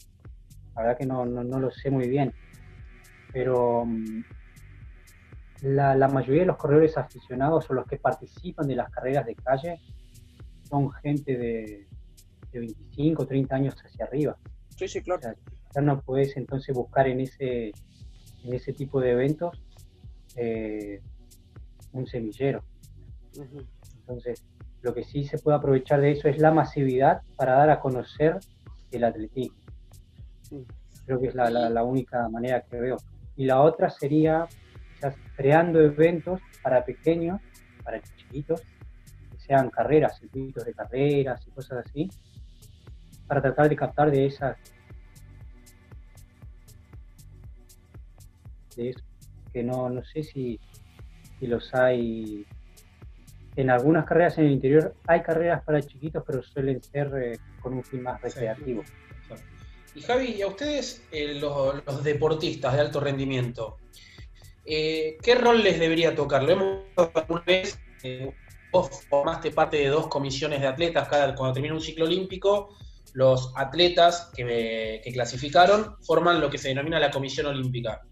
[0.75, 2.31] la verdad que no, no lo sé muy bien.
[3.31, 4.23] Pero mm,
[5.61, 9.79] la, mayoría de los corredores aficionados o los que participan de las carreras de calle
[10.63, 11.87] son gente de,
[12.51, 14.37] 25 o 30 años hacia arriba.
[14.75, 15.21] Sí, sí, claro.
[15.75, 17.71] ya no puedes entonces buscar en ese,
[18.43, 19.63] en ese tipo de eventos
[20.35, 21.01] eh,
[21.93, 22.63] un semillero.
[23.99, 24.43] Entonces,
[24.81, 28.39] lo que sí se puede aprovechar de eso es la masividad para dar a conocer
[28.91, 29.57] el atletismo.
[31.05, 32.97] Creo que es la, la única manera que veo.
[33.37, 34.47] Y la otra sería
[35.35, 37.39] creando eventos para pequeños,
[37.83, 38.61] para chiquitos,
[39.31, 42.09] que sean carreras, circuitos de carreras y cosas así,
[43.27, 44.57] para tratar de captar de esas
[48.75, 49.03] de eso,
[49.51, 50.59] que no, no sé si,
[51.39, 52.45] si los hay
[53.55, 57.73] en algunas carreras en el interior hay carreras para chiquitos, pero suelen ser eh, con
[57.73, 58.83] un fin más recreativo.
[59.97, 63.77] Y Javi, ¿y a ustedes, eh, los, deportistas de alto rendimiento,
[64.63, 66.43] eh, ¿qué rol les debería tocar?
[66.43, 68.31] Lo hemos alguna vez, eh,
[68.71, 72.77] vos formaste parte de dos comisiones de atletas, cada, cuando termina un ciclo olímpico,
[73.13, 78.03] los atletas que, clasificaron forman lo que se denomina la comisión olímpica.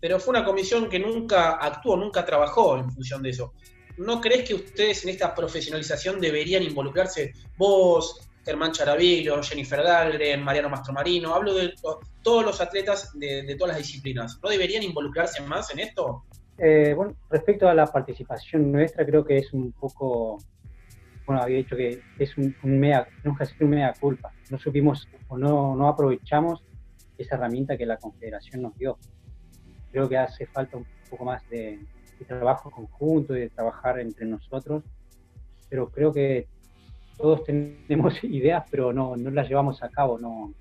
[0.00, 3.52] Pero fue una comisión que nunca actuó, nunca trabajó en función de eso.
[3.96, 7.32] ¿No crees que ustedes en esta profesionalización deberían involucrarse?
[7.56, 11.72] Vos, Germán Charavillo, Jennifer Dahlgren, Mariano Mastromarino, hablo de
[12.22, 14.38] todos los atletas de, todas las disciplinas.
[14.42, 16.24] ¿No deberían involucrarse más en esto?
[16.58, 20.38] Eh, bueno, respecto a la participación nuestra, creo que es un poco,
[21.26, 24.32] bueno, había dicho que es un, mea, tenemos que hacer un mea culpa.
[24.50, 26.64] No supimos o no, no aprovechamos
[27.16, 28.98] esa herramienta que la Confederación nos dio.
[29.92, 31.78] Creo que hace falta un poco más de,
[32.18, 34.82] de trabajo conjunto, de trabajar entre nosotros,
[35.68, 36.48] pero creo que
[37.22, 40.52] todos tenemos ideas, pero no, no las llevamos a cabo, no,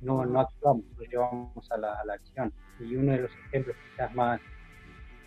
[0.00, 2.52] no, actuamos, no llevamos a la, acción.
[2.80, 4.40] Y uno de los ejemplos quizás más,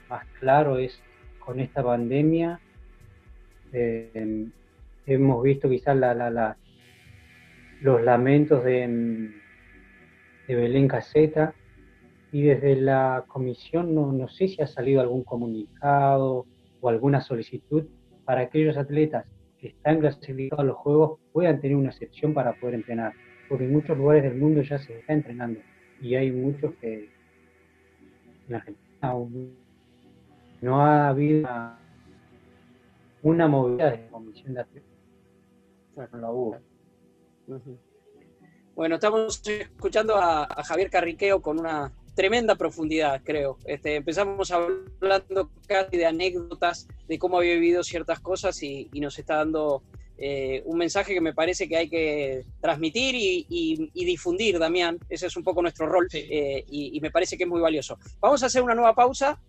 [0.09, 1.01] más claro es
[1.39, 2.59] con esta pandemia.
[3.73, 4.47] Eh,
[5.05, 5.97] hemos visto quizás
[7.81, 9.31] los lamentos de,
[10.47, 11.53] de Belén Caseta
[12.33, 16.45] y desde la comisión no, no sé si ha salido algún comunicado
[16.81, 17.85] o alguna solicitud
[18.25, 19.25] para aquellos atletas
[19.61, 23.13] están clasificados a los juegos puedan tener una excepción para poder entrenar,
[23.47, 25.59] porque en muchos lugares del mundo ya se está entrenando
[26.01, 27.09] y hay muchos que
[28.47, 29.13] en Argentina
[30.61, 31.49] no ha habido
[33.23, 34.89] una, movida de comisión de atletas.
[38.75, 41.91] Bueno, estamos escuchando a, a Javier Carriqueo con una
[42.21, 43.57] tremenda profundidad, creo.
[43.65, 49.37] Este, empezamos hablando casi de anécdotas, de cómo había vivido ciertas cosas y, nos está
[49.37, 49.81] dando
[50.19, 54.99] eh, un mensaje que me parece que hay que transmitir y, difundir, Damián.
[55.09, 57.97] Ese es un poco nuestro rol eh, y, me parece que es muy valioso.
[58.19, 59.41] Vamos a hacer una nueva pausa.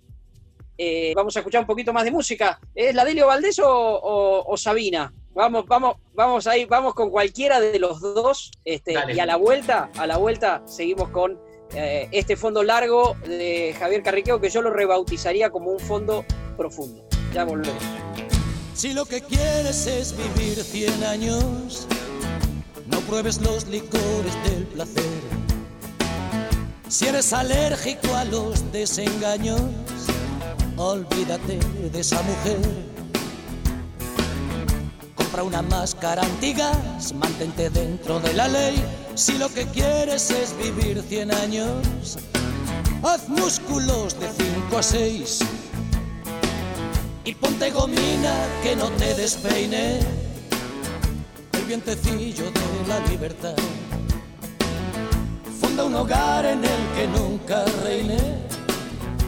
[0.79, 2.59] Eh, vamos a escuchar un poquito más de música.
[2.75, 5.13] ¿Es la Delio Valdés o, Sabina?
[5.35, 8.51] Vamos, vamos, vamos ahí, vamos con cualquiera de los dos.
[8.65, 14.03] Este, y a la vuelta, a la vuelta, seguimos con este fondo largo de Javier
[14.03, 16.25] Carriqueo, que yo lo rebautizaría como un fondo
[16.57, 17.05] profundo.
[17.33, 17.83] Ya volvemos.
[18.75, 21.87] Si lo que quieres es vivir 100 años,
[22.87, 25.05] no pruebes los licores del placer.
[26.89, 29.63] Si eres alérgico a los desengaños,
[30.77, 31.59] olvídate
[31.91, 32.59] de esa mujer.
[35.15, 38.83] Compra una máscara antigas, mantente dentro de la ley.
[39.15, 42.19] Si lo que quieres es vivir 100 años,
[43.03, 45.39] haz músculos de 5 a 6
[47.25, 50.01] y ponte gomina que no te despeine
[51.53, 53.55] el vientecillo de la libertad.
[55.61, 58.19] Funda un hogar en el que nunca reine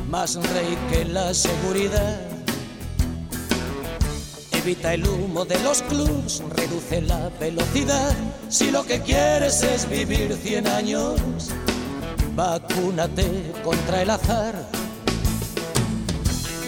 [0.09, 2.34] más rey que la seguridad.
[4.65, 8.17] Evita el humo de los clubs, reduce la velocidad.
[8.49, 11.21] Si lo que quieres es vivir 100 años,
[12.35, 14.55] vacúnate contra el azar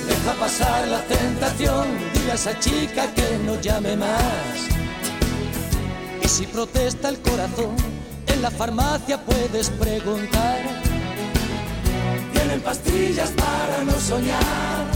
[0.07, 4.69] Deja pasar la tentación, dile a esa chica que no llame más.
[6.23, 7.77] Y si protesta el corazón,
[8.27, 10.61] en la farmacia puedes preguntar.
[12.35, 14.96] Tienen pastillas para no soñar.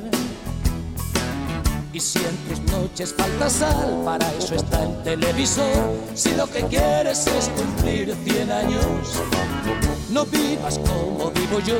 [1.93, 5.91] Y si en tus noches falta sal, para eso está el televisor.
[6.15, 9.21] Si lo que quieres es cumplir 100 años,
[10.09, 11.75] no vivas como vivo yo.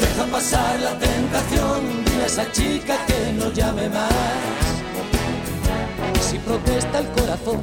[0.00, 4.12] Deja pasar la tentación, dile a esa chica que no llame más.
[6.14, 7.62] Y si protesta el corazón,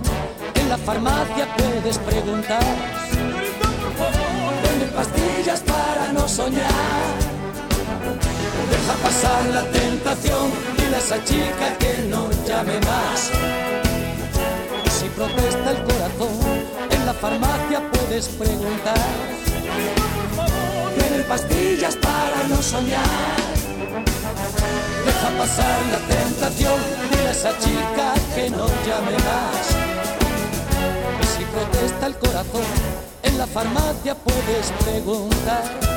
[0.56, 2.64] en la farmacia puedes preguntar.
[4.64, 7.07] Venden pastillas para no soñar
[8.70, 13.32] Deja pasar la tentación, dile a esa chica que no llame más.
[14.92, 16.36] Si protesta el corazón,
[16.90, 19.08] en la farmacia puedes preguntar.
[20.98, 23.38] Tienen pastillas para no soñar.
[25.06, 26.80] Deja pasar la tentación,
[27.12, 29.64] dile a esa chica que no llame más.
[31.38, 32.68] Si protesta el corazón,
[33.24, 35.97] en la farmacia puedes preguntar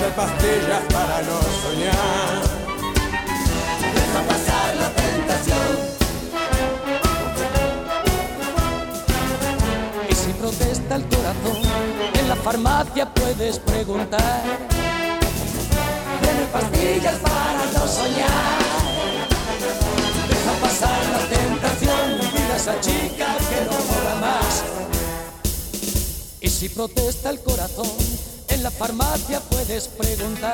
[0.00, 2.42] de pastillas para no soñar.
[3.94, 5.70] Deja pasar la tentación.
[10.08, 11.62] Y si protesta el corazón,
[12.14, 14.42] en la farmacia puedes preguntar.
[16.22, 18.58] Tiene pastillas para no soñar.
[20.30, 24.64] Deja pasar la tentación, mira esa chica que no mola más.
[26.40, 28.29] Y si protesta el corazón,
[28.60, 30.52] en la farmacia puedes preguntar.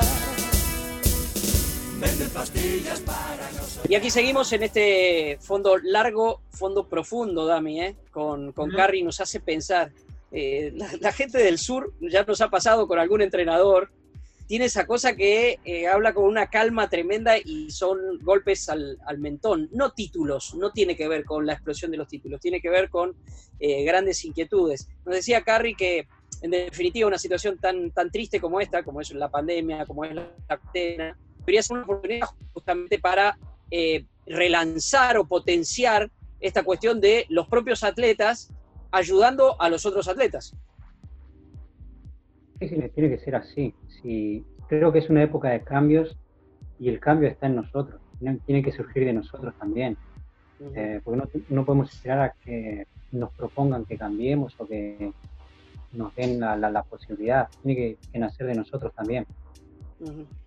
[2.33, 3.49] pastillas para
[3.89, 7.95] Y aquí seguimos en este fondo largo, fondo profundo, Dami, ¿eh?
[8.11, 9.91] con, con Carrie nos hace pensar.
[10.31, 13.91] Eh, la, gente del sur ya nos ha pasado con algún entrenador,
[14.47, 19.69] tiene esa cosa que eh, habla con una calma tremenda y son golpes al, mentón,
[19.73, 22.89] no títulos, no tiene que ver con la explosión de los títulos, tiene que ver
[22.89, 23.17] con
[23.59, 24.87] eh, grandes inquietudes.
[25.05, 26.07] Nos decía Carrie que
[26.41, 30.15] en definitiva, una situación tan, tan triste como esta, como es la pandemia, como es
[30.15, 33.37] la cuarentena, debería ser una oportunidad justamente para
[33.71, 38.53] eh, relanzar o potenciar esta cuestión de los propios atletas
[38.91, 40.55] ayudando a los otros atletas.
[42.59, 43.73] Tiene que ser así.
[44.01, 46.17] Sí, creo que es una época de cambios
[46.79, 48.01] y el cambio está en nosotros.
[48.45, 49.95] Tiene, que surgir de nosotros también.
[50.75, 55.13] Eh, porque no, no podemos esperar a que nos propongan que cambiemos o que
[55.91, 59.25] nos den la, la, posibilidad, tiene que, nacer de nosotros también.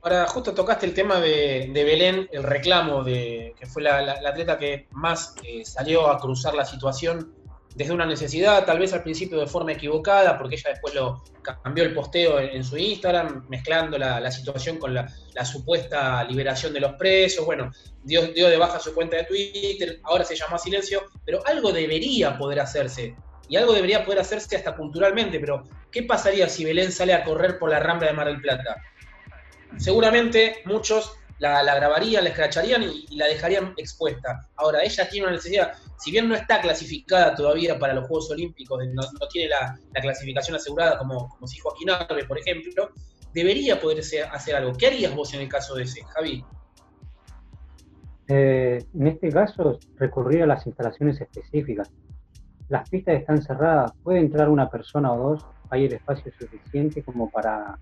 [0.02, 4.86] Ahora, justo tocaste el tema de, Belén, el reclamo de que fue la, atleta que
[4.92, 7.34] más eh, salió a cruzar la situación
[7.74, 11.22] desde una necesidad, tal vez al principio de forma equivocada, porque ella después lo
[11.62, 15.08] cambió el posteo en, su Instagram, mezclando la, situación con la,
[15.44, 17.44] supuesta liberación de los presos.
[17.46, 17.70] Bueno,
[18.02, 22.36] dio, dio de baja su cuenta de Twitter, ahora se llama silencio, pero algo debería
[22.36, 23.16] poder hacerse.
[23.50, 27.58] Y algo debería poder hacerse hasta culturalmente, pero ¿qué pasaría si Belén sale a correr
[27.58, 28.76] por la rambla de Mar del Plata?
[29.76, 34.48] Seguramente muchos la, grabarían, la escracharían y, la dejarían expuesta.
[34.54, 38.86] Ahora, ella tiene una necesidad, si bien no está clasificada todavía para los Juegos Olímpicos,
[38.86, 42.90] no, tiene la, clasificación asegurada como, como si Joaquín Arbe, por ejemplo,
[43.34, 44.74] debería poder hacer algo.
[44.74, 46.44] ¿Qué harías vos en el caso de ese, Javi?
[48.28, 51.90] Eh, en este caso, recurrir a las instalaciones específicas.
[52.70, 57.28] Las pistas están cerradas, puede entrar una persona o dos, hay el espacio suficiente como
[57.28, 57.76] para,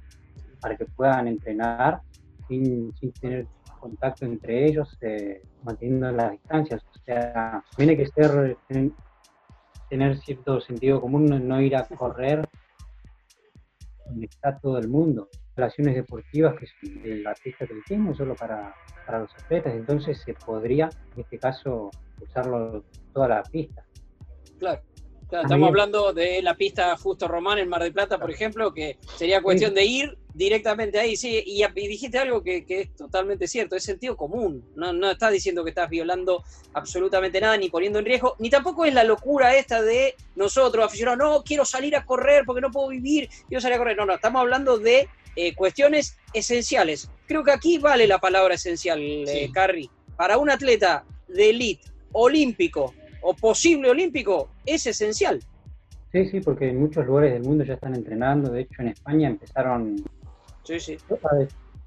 [0.62, 2.00] para que puedan entrenar
[2.48, 3.46] sin, tener
[3.78, 6.82] contacto entre ellos, eh, manteniendo las distancias.
[6.82, 8.56] O sea, tiene que ser,
[9.90, 12.48] tener cierto sentido común, no ir a correr
[14.06, 15.28] donde está todo el mundo.
[15.54, 18.74] Relaciones deportivas que son la pista que atletismo solo para,
[19.04, 21.90] para los atletas, entonces se podría, en este caso,
[22.22, 23.84] usarlo toda la pista.
[24.58, 24.82] Claro
[25.30, 29.42] estamos hablando de la pista Justo Román en Mar del Plata, por ejemplo, que sería
[29.42, 34.16] cuestión de ir directamente ahí, sí, y, dijiste algo que, es totalmente cierto, es sentido
[34.16, 38.48] común, no, no estás diciendo que estás violando absolutamente nada, ni poniendo en riesgo, ni
[38.48, 42.70] tampoco es la locura esta de nosotros, aficionados, no, quiero salir a correr porque no
[42.70, 47.10] puedo vivir, quiero salir a correr, no, no, estamos hablando de eh, cuestiones esenciales.
[47.26, 49.90] Creo que aquí vale la palabra esencial, eh, Carrie.
[50.16, 52.92] Para un atleta de elite, olímpico,
[53.22, 55.40] o posible olímpico es esencial.
[56.12, 58.50] Sí, sí, porque en muchos lugares del mundo ya están entrenando.
[58.50, 59.96] De hecho, en España empezaron.
[60.62, 60.96] Sí, sí.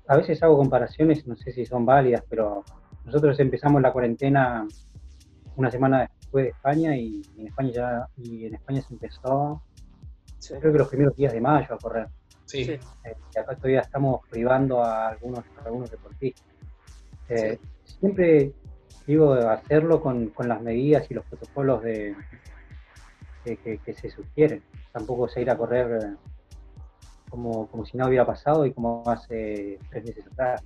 [0.07, 2.63] A veces hago comparaciones, no sé si son válidas, pero
[3.05, 4.67] nosotros empezamos la cuarentena
[5.55, 9.61] una semana después de España y en España ya y en España se empezó,
[10.47, 12.07] creo que los primeros días de mayo a correr.
[12.45, 12.61] Sí.
[12.61, 12.79] Eh,
[13.35, 16.45] y acá todavía estamos privando a algunos, algunos deportistas.
[17.29, 18.53] Eh, siempre
[19.07, 22.15] digo, hacerlo con, con, las medidas y los protocolos de,
[23.43, 24.63] que, se sugieren.
[24.91, 26.15] Tampoco se ir a correr eh,
[27.29, 30.63] como, como si no hubiera pasado y como hace tres meses atrás.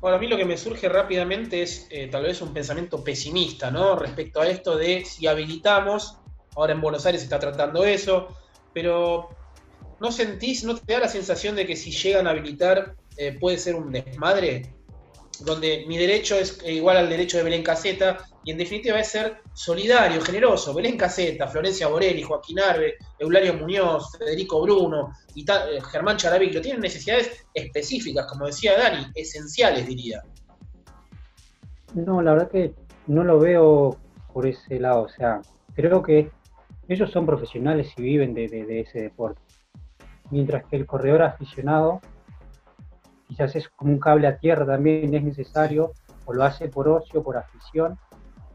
[0.00, 3.70] Bueno, a mí lo que me surge rápidamente es eh, tal vez un pensamiento pesimista,
[3.70, 3.96] ¿no?
[3.96, 6.18] Respecto a esto de si habilitamos,
[6.56, 8.28] ahora en Buenos Aires se está tratando eso,
[8.72, 9.28] pero
[10.00, 13.58] ¿no sentís, no te da la sensación de que si llegan a habilitar eh, puede
[13.58, 14.73] ser un desmadre?
[15.44, 19.38] Donde mi derecho es igual al derecho de Belén Caseta, y en definitiva es ser
[19.52, 20.74] solidario, generoso.
[20.74, 26.80] Belén Caseta, Florencia Borelli, Joaquín Arbe, Eulario Muñoz, Federico Bruno y eh, Germán Charavic, tienen
[26.80, 30.22] necesidades específicas, como decía Dani, esenciales, diría.
[31.94, 32.74] No, la verdad que
[33.06, 33.98] no lo veo
[34.32, 35.02] por ese lado.
[35.02, 35.40] O sea,
[35.74, 36.30] creo que
[36.88, 39.40] ellos son profesionales y viven de ese deporte.
[40.30, 42.00] Mientras que el corredor aficionado
[43.34, 45.92] quizás es como un cable a tierra también, es necesario,
[46.24, 47.98] o lo hace por ocio, por afición,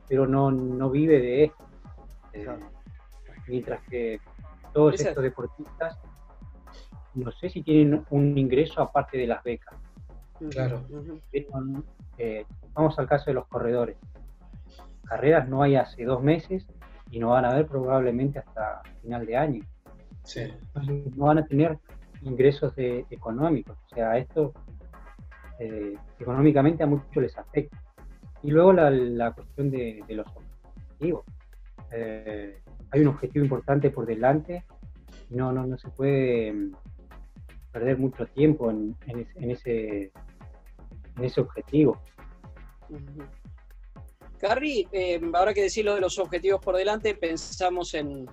[0.07, 1.65] pero no, no vive de esto.
[2.31, 2.47] Eh,
[3.47, 4.21] mientras que
[4.73, 5.99] todos estos deportistas,
[7.13, 9.75] no sé si tienen un ingreso aparte de las becas.
[10.49, 10.81] Claro.
[12.17, 13.97] Eh, vamos al caso de los corredores.
[15.03, 16.65] Carreras no hay hace dos meses
[17.11, 19.63] y no van a haber probablemente hasta final de año.
[20.23, 20.53] Sí.
[21.17, 21.77] no van a tener
[22.21, 23.77] ingresos de, económicos.
[23.91, 24.53] O sea, esto
[25.59, 27.81] eh, económicamente a muchos les afecta.
[28.41, 31.25] Y luego la, cuestión de, los objetivos.
[31.91, 34.63] Eh, hay un objetivo importante por delante
[35.29, 36.75] no, no, no se puede mm,
[37.71, 38.95] perder mucho tiempo en,
[39.37, 40.11] ese,
[41.17, 41.99] en ese objetivo.
[44.41, 48.27] Eh, ahora que decir lo de los objetivos por delante, pensamos en,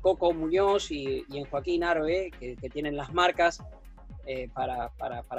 [0.00, 3.62] Coco Muñoz y, en Joaquín Arbe, que, tienen las marcas
[4.32, 4.92] eh, para,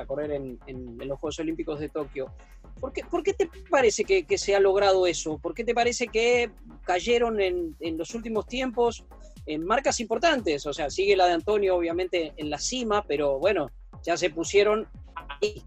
[0.06, 2.30] correr en, los Juegos Olímpicos de Tokio.
[2.78, 5.38] ¿Por qué, te parece que, se ha logrado eso?
[5.38, 6.52] ¿Por qué te parece que
[6.84, 9.06] cayeron en, los últimos tiempos
[9.46, 10.66] en marcas importantes?
[10.66, 13.72] O sea, sigue la de Antonio obviamente en la cima, pero bueno,
[14.04, 14.86] ya se pusieron
[15.16, 15.64] ahí,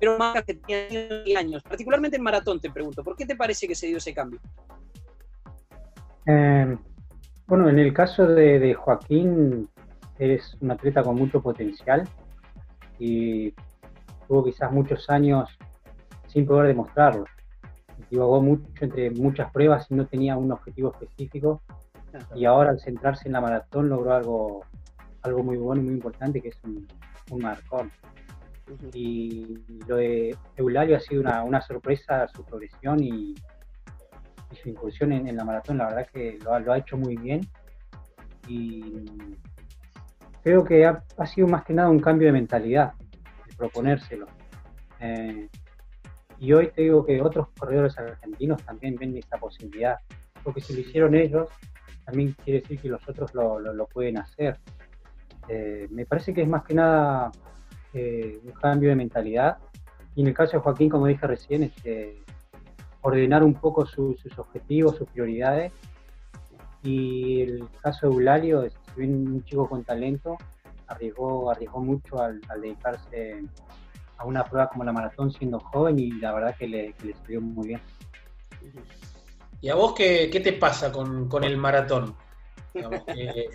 [0.00, 3.74] pero marcas que tenían años, particularmente en maratón, te pregunto, ¿por qué te parece que
[3.74, 4.40] se dio ese cambio?
[6.24, 6.78] Eh,
[7.46, 9.68] bueno, en el caso de, Joaquín,
[10.18, 12.08] es un atleta con mucho potencial
[13.04, 13.52] y
[14.28, 15.50] tuvo quizás muchos años
[16.28, 17.24] sin poder demostrarlo.
[18.08, 21.60] Divagó mucho entre muchas pruebas y no tenía un objetivo específico.
[22.36, 24.64] Y ahora al centrarse en la maratón logró algo,
[25.22, 26.86] algo muy bueno y muy importante, que es un,
[27.30, 27.90] un marcón.
[28.94, 33.34] Y lo de Eulalio ha sido una, sorpresa su progresión y,
[34.62, 37.40] su incursión en, la maratón, la verdad que lo, ha hecho muy bien.
[38.46, 39.04] Y
[40.42, 42.92] creo que ha, sido más que nada un cambio de mentalidad,
[43.48, 44.26] de proponérselo.
[45.00, 45.48] Eh,
[46.38, 49.98] y hoy te digo que otros corredores argentinos también ven esta posibilidad,
[50.42, 51.48] porque si lo hicieron ellos,
[52.04, 54.58] también quiere decir que los otros lo, pueden hacer.
[55.48, 57.30] Eh, me parece que es más que nada
[57.94, 59.58] eh, un cambio de mentalidad.
[60.14, 62.22] Y en el caso de Joaquín, como dije recién, este,
[63.02, 65.72] ordenar un poco sus objetivos, sus prioridades.
[66.82, 70.36] Y el caso de Eulalio, es un chico con talento,
[70.86, 73.42] arriesgó, arriesgó mucho al, dedicarse
[74.18, 77.40] a una prueba como la maratón siendo joven y la verdad que le, que salió
[77.40, 77.80] muy bien.
[79.60, 82.16] ¿Y a vos qué, qué te pasa con, con el maratón?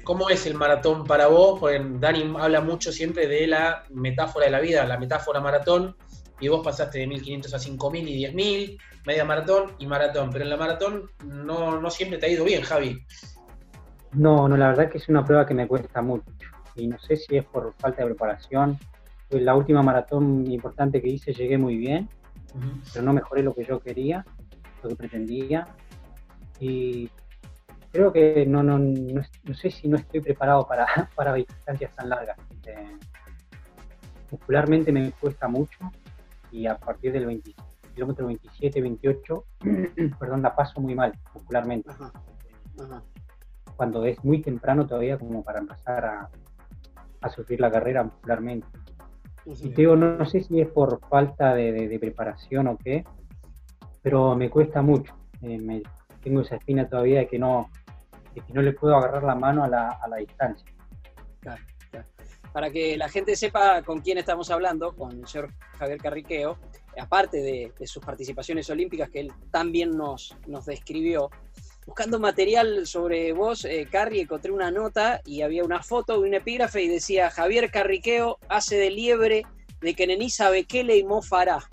[0.03, 1.59] ¿Cómo es el maratón para vos?
[1.59, 5.95] Porque Dani habla mucho siempre de la metáfora de la vida, la metáfora maratón,
[6.39, 10.49] y vos pasaste de 1500 a 5000 y 10000, media maratón y maratón, pero en
[10.51, 13.03] la maratón no, no siempre te ha ido bien, Javi.
[14.13, 16.25] No, no, la verdad que es una prueba que me cuesta mucho,
[16.75, 18.77] y no sé si es por falta de preparación.
[19.29, 22.09] La última maratón importante que hice llegué muy bien,
[22.93, 24.25] pero no mejoré lo que yo quería,
[24.81, 25.67] lo que pretendía.
[26.59, 27.09] Y
[27.91, 30.85] creo que no, no, no, sé si no estoy preparado para,
[31.15, 32.37] para distancias tan largas.
[32.65, 32.97] Eh,
[34.31, 35.91] muscularmente me cuesta mucho
[36.51, 37.53] y a partir del 20,
[37.93, 39.43] kilómetro 27, 28,
[40.19, 41.89] perdón, la paso muy mal muscularmente.
[43.77, 46.29] Cuando es muy temprano todavía como para empezar a,
[47.21, 48.67] a sufrir la carrera muscularmente.
[49.45, 53.05] Y te digo, no, sé si es por falta de, preparación o qué,
[54.01, 55.15] pero me cuesta mucho.
[55.41, 55.83] Eh, me,
[56.21, 57.69] tengo esa espina todavía de que no,
[58.33, 60.67] que no le puedo agarrar la mano a la, a la distancia.
[61.39, 61.61] Claro,
[62.51, 66.57] Para que la gente sepa con quién estamos hablando, con el señor Javier Carriqueo,
[66.99, 71.29] aparte de, sus participaciones olímpicas que él también nos, nos describió,
[71.87, 76.33] buscando material sobre vos, eh, Carri, encontré una nota y había una foto de un
[76.33, 79.45] epígrafe y decía Javier Carriqueo hace de liebre
[79.79, 81.63] de Kenenisa Bekele y Mo Farah.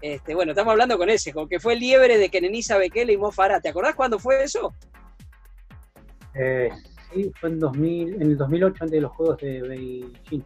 [0.00, 3.32] Este, bueno, estamos hablando con ese, con que fue liebre de Kenenisa Bekele y Mo
[3.32, 3.60] Farah.
[3.60, 4.72] ¿Te acordás cuándo fue eso?
[6.34, 6.70] Eh,
[7.12, 10.44] sí, fue en, 2000, en el 2008, antes de los Juegos de Beijing.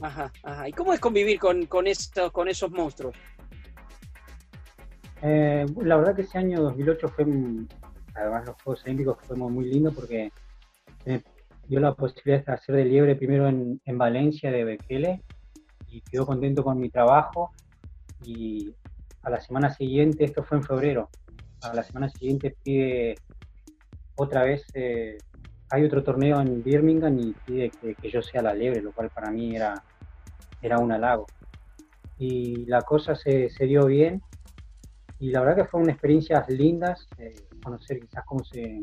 [0.00, 0.68] Ajá, ajá.
[0.68, 1.84] ¿Y cómo es convivir con, con,
[2.32, 3.14] con esos monstruos?
[5.22, 7.24] Eh, la verdad que ese año 2008 fue,
[8.14, 10.30] además los Juegos Olímpicos fue muy lindo porque
[11.04, 11.22] me
[11.66, 15.22] dio la posibilidad de hacer de liebre primero en, en Valencia de Bekele
[15.88, 17.52] y quedó contento con mi trabajo
[18.22, 18.74] y
[19.22, 21.08] a la semana siguiente, esto fue en febrero,
[21.62, 23.16] a la semana siguiente pide
[24.16, 25.16] otra vez eh,
[25.70, 29.30] hay otro torneo en Birmingham y pide que, yo sea la liebre, lo cual para
[29.30, 29.82] mí era,
[30.62, 31.26] era un halago.
[32.18, 34.22] Y la cosa se, se dio bien
[35.18, 37.34] y la verdad que fueron experiencias lindas, eh,
[37.64, 38.80] conocer quizás cómo se,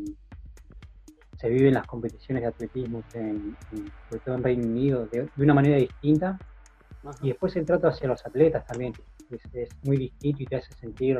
[1.39, 3.55] se viven las competiciones de atletismo, en,
[4.09, 6.38] sobre todo en Reino Unido, de, una manera distinta.
[7.21, 8.93] Y después el trato hacia los atletas también,
[9.29, 11.19] es, muy distinto y te hace sentir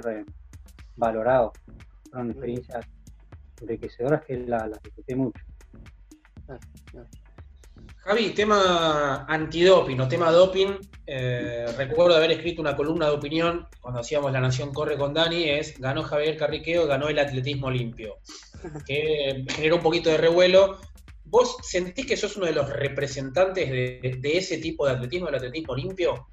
[0.95, 1.53] valorado.
[2.09, 2.86] Fueron experiencias
[3.62, 5.43] enriquecedoras que la, la disfruté mucho.
[8.04, 10.74] Javi, tema antidoping o tema doping,
[11.06, 15.47] eh, recuerdo haber escrito una columna de opinión cuando hacíamos La Nación Corre con Dani,
[15.47, 18.18] es ganó Javier Carriqueo, ganó el atletismo limpio,
[18.88, 20.80] que generó un poquito de revuelo.
[21.26, 25.76] ¿Vos sentís que sos uno de los representantes de, ese tipo de atletismo, el atletismo
[25.76, 26.28] limpio?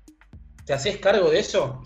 [0.65, 1.83] ¿Te haces cargo de eso?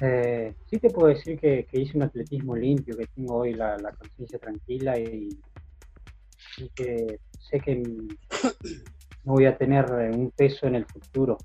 [0.00, 4.40] Eh, sí te puedo decir que, hice un atletismo limpio, que tengo hoy la, conciencia
[4.40, 5.28] tranquila y,
[6.74, 11.38] que sé que no voy a tener eh, un peso en el futuro.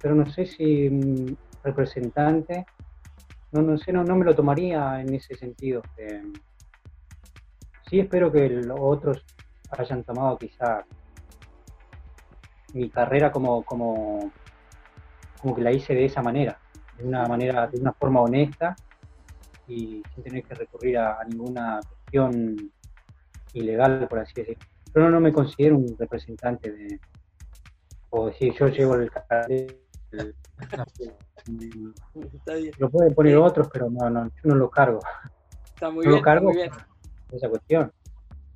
[0.00, 2.66] Pero no sé si un representante,
[3.52, 5.82] no, no sé, no, no me lo tomaría en ese sentido.
[7.88, 9.24] sí espero que los otros
[9.70, 10.84] hayan tomado quizá
[12.74, 14.30] mi carrera como, como,
[15.40, 16.58] como que la hice de esa manera
[16.98, 18.76] de una manera, de una forma honesta
[19.66, 22.72] y sin tener que recurrir a, ninguna cuestión
[23.52, 24.64] ilegal, por así decirlo.
[24.92, 27.00] Pero no, me considero un representante de,
[28.10, 29.76] o decir, yo llevo el cartel.
[32.78, 35.00] Lo pueden poner otros, pero no, no, yo no lo cargo.
[35.64, 36.70] Está muy bien, lo cargo muy bien.
[37.32, 37.92] esa cuestión.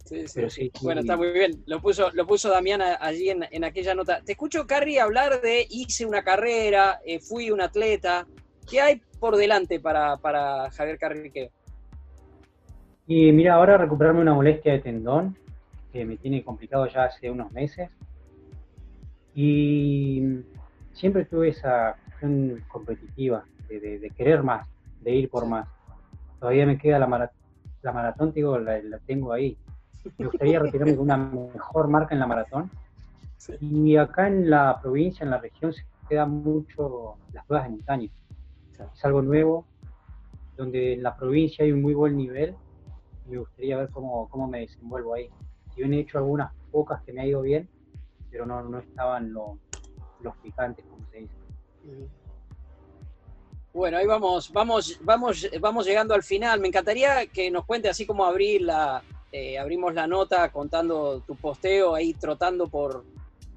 [0.05, 0.71] Sí, sí.
[0.83, 1.63] Bueno, está muy bien.
[1.67, 4.21] Lo puso, lo puso Damián allí en, aquella nota.
[4.23, 8.27] Te escucho, Carrie, hablar de hice una carrera, eh, fui un atleta.
[8.69, 11.51] ¿Qué hay por delante para, para Javier Carriqueo?
[13.07, 15.37] Y mira, ahora recuperarme una molestia de tendón
[15.93, 17.91] que me tiene complicado ya hace unos meses.
[19.35, 20.43] Y
[20.93, 24.69] siempre tuve esa cuestión competitiva, de, querer más,
[25.01, 25.69] de ir por más.
[26.41, 29.57] Todavía me queda la, maratón, digo, la, tengo ahí.
[30.19, 32.71] Me gustaría retirarme con una mejor marca en la maratón.
[33.61, 38.11] Y acá en la provincia, en la región, se quedan mucho las pruebas de montaña.
[38.95, 39.65] Es algo nuevo,
[40.57, 42.55] donde en la provincia hay un muy buen nivel.
[43.29, 45.31] me gustaría ver cómo, cómo me desenvuelvo ahí.
[45.75, 47.69] Si bien he hecho algunas pocas que me ha ido bien,
[48.31, 49.59] pero no, no estaban los,
[50.21, 51.35] los picantes, como se dice.
[53.73, 56.61] Bueno, ahí vamos, vamos, vamos, vamos llegando al final.
[56.61, 61.35] Me encantaría que nos cuente así como abrir la, eh, abrimos la nota contando tu
[61.37, 63.05] posteo ahí trotando por,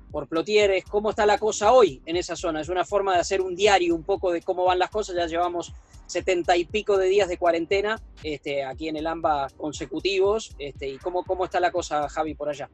[0.09, 2.61] por Plotieres, cómo está la cosa hoy en esa zona.
[2.61, 5.17] Es una forma de hacer un diario un poco de cómo van las cosas.
[5.17, 5.73] Ya llevamos
[6.05, 10.55] setenta y pico de días de cuarentena este, aquí en el AMBA consecutivos.
[10.59, 12.69] Este, ¿Y cómo, cómo está la cosa, Javi, por allá?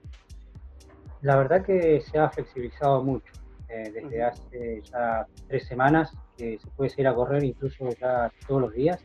[1.22, 3.32] La verdad que se ha flexibilizado mucho.
[3.70, 8.62] Eh, desde hace ya tres semanas que se puede ir a correr incluso ya todos
[8.62, 9.00] los días,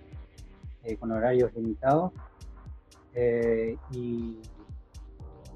[0.83, 2.13] eh, con horarios limitados.
[3.15, 4.39] Eh, y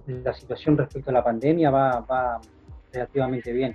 [0.07, 2.41] la situación respecto a la pandemia va, va
[2.93, 3.75] relativamente bien.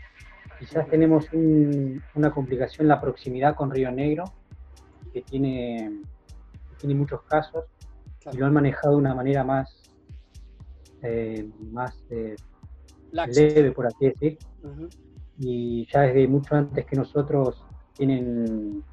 [0.57, 4.23] Quizás tenemos una complicación en la proximidad con Río Negro,
[5.15, 6.01] que tiene,
[6.77, 7.63] tiene muchos casos
[8.33, 9.81] y lo han manejado de una manera más,
[11.71, 12.03] más
[13.33, 14.37] leve, por así decir.
[15.39, 17.63] Y ya desde mucho antes que nosotros
[17.93, 18.83] tienen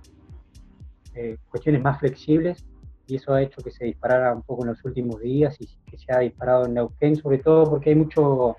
[1.15, 2.65] eh, cuestiones más flexibles
[3.09, 5.99] y eso ha hecho que se disparara un poco en los últimos días y que
[5.99, 8.57] se ha disparado en Neuquén, sobre todo porque hay mucho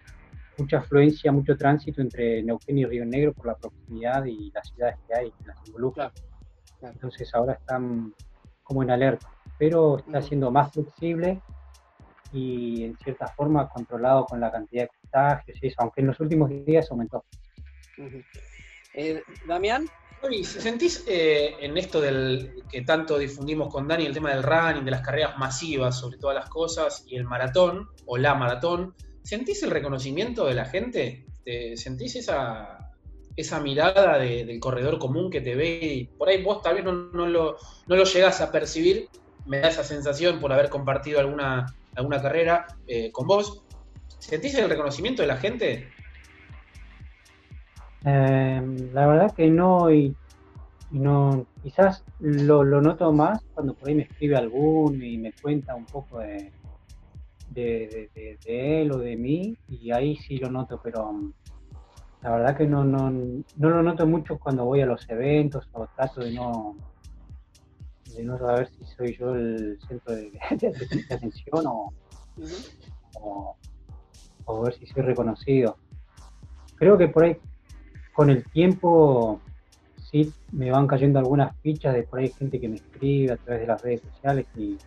[0.58, 4.98] mucha afluencia, mucho tránsito entre Neuquén y Río Negro por la proximidad y las ciudades
[5.08, 6.12] que hay, que las involucran.
[6.90, 8.14] Entonces ahora están
[8.64, 9.28] como en alerta,
[9.58, 11.42] pero está siendo más flexible
[12.32, 16.20] y en cierta forma controlado con la cantidad de contagios y eso, aunque en los
[16.20, 17.24] últimos días aumentó.
[18.94, 19.88] Eh, Damián.
[20.44, 24.92] ¿Sentís eh, en esto del que tanto difundimos con Dani, el tema del running, de
[24.92, 29.72] las carreras masivas sobre todas las cosas, y el maratón, o la maratón, ¿sentís el
[29.72, 31.26] reconocimiento de la gente?
[31.76, 32.83] ¿Sentís esa,
[33.36, 36.92] esa mirada del corredor común que te ve y por ahí vos tal vez no,
[36.92, 37.58] lo,
[37.88, 39.10] no lo llegás a percibir?
[39.46, 41.66] Me da esa sensación por haber compartido alguna,
[41.96, 43.64] alguna carrera eh, con vos.
[44.20, 45.88] ¿Sentís el reconocimiento de la gente?
[48.06, 50.16] Em, la verdad que no, y,
[50.92, 55.86] no quizás lo, noto más cuando por ahí me escribe algún y me cuenta un
[55.86, 56.52] poco de,
[57.50, 61.34] de, él o de mí, y ahí sí lo noto, pero um,
[62.24, 65.88] la verdad que no, no, no lo noto mucho cuando voy a los eventos o
[65.96, 66.76] trato de no
[68.16, 70.32] de no saber si soy yo el centro de,
[71.10, 71.94] atención o,
[73.16, 73.58] o,
[74.46, 75.78] o ver si soy reconocido.
[76.76, 77.38] Creo que por ahí
[78.14, 79.42] con el tiempo
[80.12, 83.62] sí me van cayendo algunas fichas de por ahí gente que me escribe a través
[83.62, 84.78] de las redes sociales y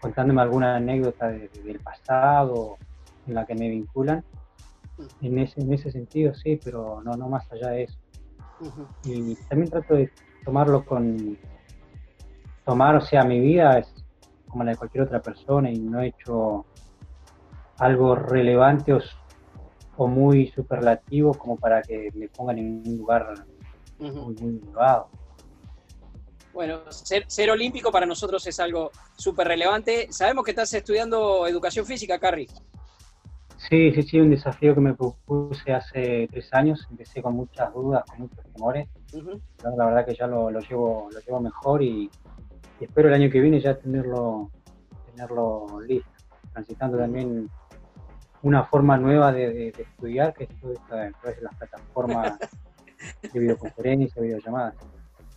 [0.00, 2.76] contándome alguna anécdota del pasado
[3.26, 4.24] en la que me vinculan.
[5.20, 7.98] En ese, en ese sentido sí, pero no, no más allá de eso.
[9.04, 10.10] Y también trato de
[10.44, 11.38] tomarlo con...
[12.64, 13.92] Tomar, o sea, mi vida es
[14.48, 16.64] como la de cualquier otra persona y no he hecho
[17.76, 19.00] algo relevante o
[19.96, 23.46] o muy superlativo como para que me pongan en un lugar
[23.98, 25.08] muy, muy elevado.
[26.52, 30.06] Bueno, ser, olímpico para nosotros es algo súper relevante.
[30.12, 32.46] Sabemos que estás estudiando educación física, Carrie.
[33.68, 36.86] Sí, sí, sí, un desafío que me propuse hace tres años.
[36.90, 38.88] Empecé con muchas dudas, con muchos temores.
[39.10, 42.10] pero la verdad que ya lo, llevo, lo llevo mejor y,
[42.80, 44.50] espero el año que viene ya tenerlo,
[45.06, 46.10] tenerlo listo.
[46.52, 47.48] Transitando también
[48.42, 52.38] una forma nueva de, estudiar, que es todo esto a través de las plataformas
[53.32, 54.74] de videoconferencia, videollamadas.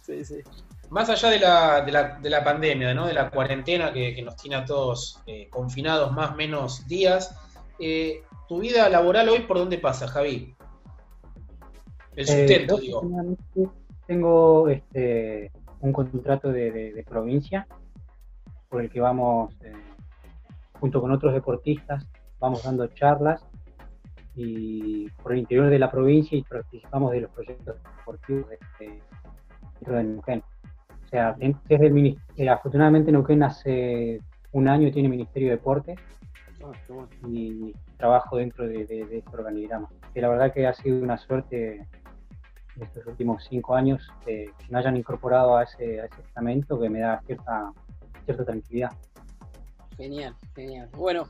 [0.02, 0.42] Sí, sí.
[0.90, 3.08] Más allá de la, de la, de la pandemia, ¿no?
[3.08, 7.36] de la cuarentena que, nos tiene a todos eh, confinados más o menos días,
[7.80, 10.56] eh, ¿tu vida laboral hoy por dónde pasa, Javi?
[12.16, 13.02] El sustento, eh, digo.
[14.06, 15.52] Tengo este,
[15.82, 17.68] un contrato de, de, provincia
[18.70, 19.54] por el que vamos,
[20.80, 22.08] junto con otros deportistas,
[22.40, 23.46] vamos dando charlas
[24.38, 28.46] y por el interior de la provincia y participamos de los proyectos deportivos
[28.80, 29.02] de,
[29.80, 30.44] dentro de Neuquén.
[31.06, 34.22] O sea, desde el eh, afortunadamente Neuquén hace
[34.52, 35.58] un año tiene Ministerio de
[37.28, 39.89] Y trabajo dentro de, este organigrama.
[40.13, 41.88] Que la verdad que ha sido una suerte
[42.80, 46.99] estos últimos cinco años que me hayan incorporado a ese, a ese estamento que me
[46.99, 47.74] da cierta,
[48.26, 48.91] cierta tranquilidad.
[49.97, 50.89] Genial, genial.
[50.95, 51.28] Bueno,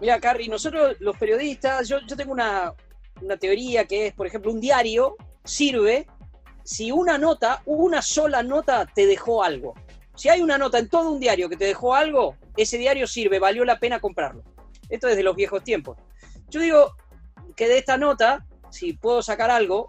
[0.00, 2.74] Mira, Carrie, nosotros los periodistas, yo, tengo una,
[3.22, 6.06] una teoría que es, por ejemplo, un diario sirve
[6.64, 9.74] si una nota, una sola nota te dejó algo.
[10.16, 13.38] Si hay una nota en todo un diario que te dejó algo, ese diario sirve,
[13.38, 14.42] valió la pena comprarlo.
[14.94, 15.98] Esto es de los viejos tiempos.
[16.48, 16.94] Yo digo
[17.56, 19.88] que de esta nota, si puedo sacar algo,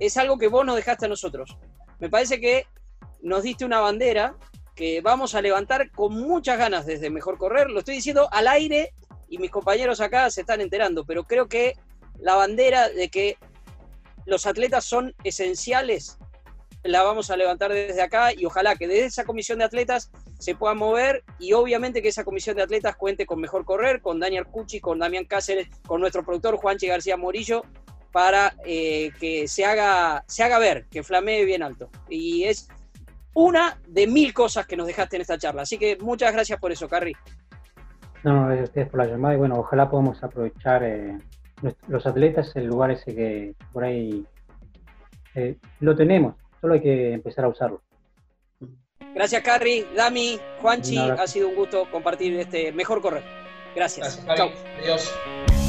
[0.00, 1.56] es algo que vos nos dejaste a nosotros.
[2.00, 2.66] Me parece que
[3.22, 4.34] nos diste una bandera
[4.74, 7.70] que vamos a levantar con muchas ganas desde Mejor Correr.
[7.70, 8.92] Lo estoy diciendo al aire
[9.28, 11.74] y mis compañeros acá se están enterando, pero creo que
[12.18, 13.38] la bandera de que
[14.26, 16.18] los atletas son esenciales
[16.82, 20.54] la vamos a levantar desde acá y ojalá que desde esa comisión de atletas se
[20.54, 24.46] pueda mover y obviamente que esa comisión de atletas cuente con Mejor Correr, con Daniel
[24.46, 27.62] Cucci, con Damián Cáceres, con nuestro productor Juanchi García Morillo,
[28.12, 31.90] para eh, que se haga, se haga ver, que flamee bien alto.
[32.08, 32.68] Y es
[33.34, 35.62] una de mil cosas que nos dejaste en esta charla.
[35.62, 37.14] Así que muchas gracias por eso, Carri.
[38.24, 41.16] No, gracias a ustedes por la llamada y bueno, ojalá podamos aprovechar eh,
[41.88, 44.26] los atletas el lugar ese que por ahí
[45.34, 47.82] eh, lo tenemos, solo hay que empezar a usarlo.
[49.14, 53.24] Gracias, Carri, Dami, Juanchi, ha sido un gusto compartir este mejor correr.
[53.74, 54.22] Gracias.
[54.24, 54.50] Gracias
[54.80, 55.59] Adiós.